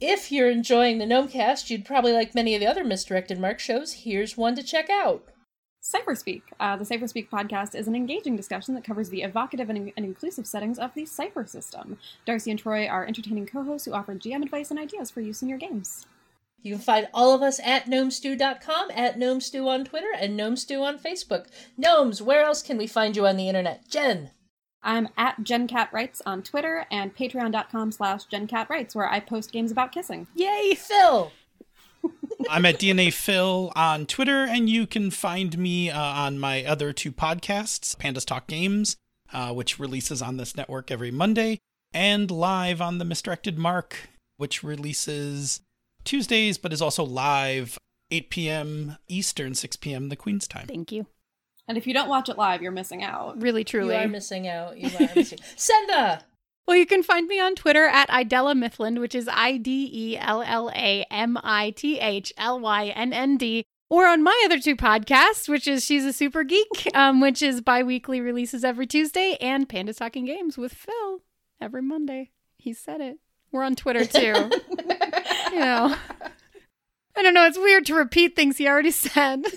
If 0.00 0.32
you're 0.32 0.50
enjoying 0.50 0.96
the 0.96 1.04
Gnomecast, 1.04 1.68
you'd 1.68 1.84
probably 1.84 2.14
like 2.14 2.34
many 2.34 2.54
of 2.54 2.60
the 2.60 2.66
other 2.66 2.82
Misdirected 2.82 3.38
Mark 3.38 3.58
shows. 3.58 3.92
Here's 3.92 4.34
one 4.34 4.56
to 4.56 4.62
check 4.62 4.88
out. 4.88 5.28
Cypherspeak. 5.82 6.40
Uh, 6.58 6.76
the 6.76 6.84
Cypherspeak 6.84 7.28
podcast 7.28 7.74
is 7.74 7.86
an 7.86 7.94
engaging 7.94 8.34
discussion 8.34 8.74
that 8.74 8.84
covers 8.84 9.10
the 9.10 9.20
evocative 9.20 9.68
and, 9.68 9.92
and 9.94 10.06
inclusive 10.06 10.46
settings 10.46 10.78
of 10.78 10.94
the 10.94 11.04
Cypher 11.04 11.46
system. 11.46 11.98
Darcy 12.24 12.50
and 12.50 12.58
Troy 12.58 12.86
are 12.86 13.04
entertaining 13.04 13.44
co-hosts 13.44 13.84
who 13.84 13.92
offer 13.92 14.14
GM 14.14 14.42
advice 14.42 14.70
and 14.70 14.80
ideas 14.80 15.10
for 15.10 15.20
use 15.20 15.42
in 15.42 15.50
your 15.50 15.58
games. 15.58 16.06
You 16.62 16.74
can 16.74 16.82
find 16.82 17.08
all 17.14 17.34
of 17.34 17.42
us 17.42 17.58
at 17.64 17.86
gnomestew.com, 17.86 18.90
at 18.94 19.18
gnomestew 19.18 19.66
on 19.66 19.84
Twitter, 19.84 20.12
and 20.14 20.38
gnomestew 20.38 20.82
on 20.82 20.98
Facebook. 20.98 21.46
Gnomes, 21.76 22.20
where 22.20 22.44
else 22.44 22.62
can 22.62 22.76
we 22.76 22.86
find 22.86 23.16
you 23.16 23.26
on 23.26 23.36
the 23.36 23.48
internet? 23.48 23.88
Jen. 23.88 24.30
I'm 24.82 25.08
at 25.16 25.40
JenCatWrites 25.40 26.22
on 26.24 26.42
Twitter 26.42 26.86
and 26.90 27.14
patreon.com 27.14 27.92
slash 27.92 28.26
JenCatWrites 28.32 28.94
where 28.94 29.10
I 29.10 29.20
post 29.20 29.52
games 29.52 29.70
about 29.70 29.92
kissing. 29.92 30.26
Yay, 30.34 30.74
Phil. 30.74 31.32
I'm 32.50 32.64
at 32.64 32.78
DNA 32.78 33.12
Phil 33.12 33.72
on 33.76 34.06
Twitter, 34.06 34.44
and 34.44 34.70
you 34.70 34.86
can 34.86 35.10
find 35.10 35.56
me 35.58 35.90
uh, 35.90 36.00
on 36.00 36.38
my 36.38 36.64
other 36.64 36.92
two 36.92 37.12
podcasts, 37.12 37.94
Pandas 37.94 38.24
Talk 38.24 38.46
Games, 38.46 38.96
uh, 39.32 39.52
which 39.52 39.78
releases 39.78 40.22
on 40.22 40.38
this 40.38 40.56
network 40.56 40.90
every 40.90 41.10
Monday, 41.10 41.58
and 41.92 42.30
live 42.30 42.80
on 42.80 42.98
the 42.98 43.04
Misdirected 43.04 43.58
Mark, 43.58 44.08
which 44.38 44.62
releases 44.62 45.60
Tuesdays, 46.10 46.58
but 46.58 46.72
is 46.72 46.82
also 46.82 47.04
live 47.04 47.78
8 48.10 48.30
p.m. 48.30 48.96
Eastern, 49.06 49.54
6 49.54 49.76
p.m. 49.76 50.08
the 50.08 50.16
Queen's 50.16 50.48
time. 50.48 50.66
Thank 50.66 50.90
you. 50.90 51.06
And 51.68 51.78
if 51.78 51.86
you 51.86 51.94
don't 51.94 52.08
watch 52.08 52.28
it 52.28 52.36
live, 52.36 52.62
you're 52.62 52.72
missing 52.72 53.04
out. 53.04 53.40
Really, 53.40 53.62
truly. 53.62 53.94
You 53.94 54.00
are 54.00 54.08
missing 54.08 54.48
out. 54.48 54.76
You 54.76 54.88
are 54.88 55.08
missing. 55.14 55.38
Senda. 55.56 56.24
Well, 56.66 56.76
you 56.76 56.84
can 56.84 57.04
find 57.04 57.28
me 57.28 57.38
on 57.38 57.54
Twitter 57.54 57.86
at 57.86 58.10
Idella 58.10 58.54
Mithlynnd, 58.54 58.98
which 58.98 59.14
is 59.14 59.28
I 59.30 59.56
D 59.56 59.88
E 59.92 60.18
L 60.18 60.42
L 60.44 60.72
A 60.74 61.06
M 61.12 61.38
I 61.44 61.70
T 61.70 62.00
H 62.00 62.32
L 62.36 62.58
Y 62.58 62.86
N 62.88 63.12
N 63.12 63.36
D. 63.36 63.64
or 63.88 64.08
on 64.08 64.24
my 64.24 64.42
other 64.44 64.58
two 64.58 64.74
podcasts, 64.74 65.48
which 65.48 65.68
is 65.68 65.84
She's 65.84 66.04
a 66.04 66.12
Super 66.12 66.42
Geek, 66.42 66.88
um, 66.92 67.20
which 67.20 67.40
is 67.40 67.60
bi 67.60 67.84
weekly 67.84 68.20
releases 68.20 68.64
every 68.64 68.88
Tuesday, 68.88 69.36
and 69.40 69.68
Panda 69.68 69.94
Talking 69.94 70.24
Games 70.24 70.58
with 70.58 70.72
Phil 70.72 71.20
every 71.60 71.82
Monday. 71.82 72.30
He 72.58 72.72
said 72.72 73.00
it. 73.00 73.18
We're 73.52 73.62
on 73.62 73.76
Twitter 73.76 74.04
too. 74.04 74.50
you 75.52 75.60
know. 75.60 75.96
I 77.16 77.22
don't 77.22 77.34
know. 77.34 77.46
It's 77.46 77.58
weird 77.58 77.86
to 77.86 77.94
repeat 77.94 78.36
things 78.36 78.56
he 78.56 78.68
already 78.68 78.90
said. 78.90 79.44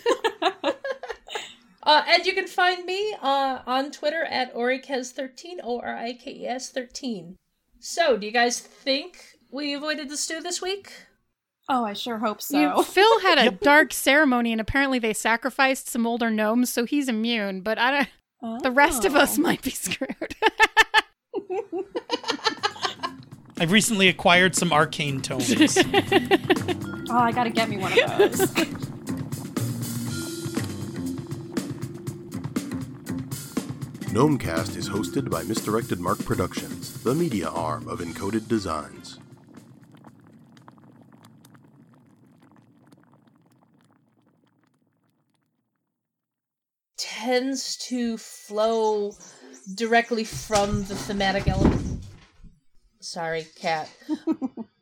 Uh, 1.86 2.02
and 2.08 2.26
you 2.26 2.34
can 2.34 2.48
find 2.48 2.86
me 2.86 3.14
uh, 3.22 3.60
on 3.68 3.92
Twitter 3.92 4.24
at 4.24 4.56
Orikes13, 4.56 5.58
O 5.64 5.82
R 5.82 5.96
I 5.96 6.14
K 6.14 6.32
E 6.32 6.48
S 6.48 6.70
13. 6.72 7.36
So, 7.80 8.16
do 8.16 8.26
you 8.26 8.32
guys 8.32 8.60
think 8.60 9.38
we 9.52 9.74
avoided 9.74 10.10
the 10.10 10.16
stew 10.16 10.42
this 10.42 10.62
week? 10.62 10.94
Oh, 11.68 11.84
I 11.84 11.94
sure 11.94 12.20
hope 12.20 12.42
so. 12.42 12.60
You, 12.60 12.84
Phil 12.84 13.20
had 13.20 13.38
a 13.38 13.52
dark 13.64 13.94
ceremony, 13.94 14.54
and 14.54 14.62
apparently 14.62 15.00
they 15.00 15.14
sacrificed 15.14 15.90
some 15.90 16.08
older 16.08 16.32
gnomes, 16.32 16.70
so 16.70 16.86
he's 16.86 17.10
immune. 17.10 17.62
But 17.62 17.78
I 17.78 17.92
don't. 17.92 18.10
Oh. 18.42 18.60
The 18.62 18.72
rest 18.72 19.04
of 19.04 19.16
us 19.16 19.38
might 19.38 19.62
be 19.62 19.72
screwed. 19.72 20.36
I've 23.60 23.72
recently 23.72 24.08
acquired 24.08 24.56
some 24.56 24.72
arcane 24.74 25.22
tomes. 25.22 25.78
Oh, 27.10 27.18
I 27.18 27.32
gotta 27.32 27.52
get 27.52 27.70
me 27.70 27.78
one 27.78 27.92
of 27.92 28.18
those. 28.18 28.40
Gnomecast 34.14 34.76
is 34.78 34.90
hosted 34.90 35.30
by 35.30 35.44
Misdirected 35.44 36.00
Mark 36.00 36.18
Productions, 36.26 37.04
the 37.04 37.14
media 37.14 37.50
arm 37.50 37.88
of 37.88 38.00
Encoded 38.00 38.48
Designs. 38.48 39.20
Tends 46.98 47.78
to 47.78 48.18
flow 48.18 49.16
directly 49.76 50.24
from 50.24 50.84
the 50.86 50.96
thematic 50.96 51.48
element. 51.48 51.93
Sorry, 53.04 53.46
cat. 53.56 53.90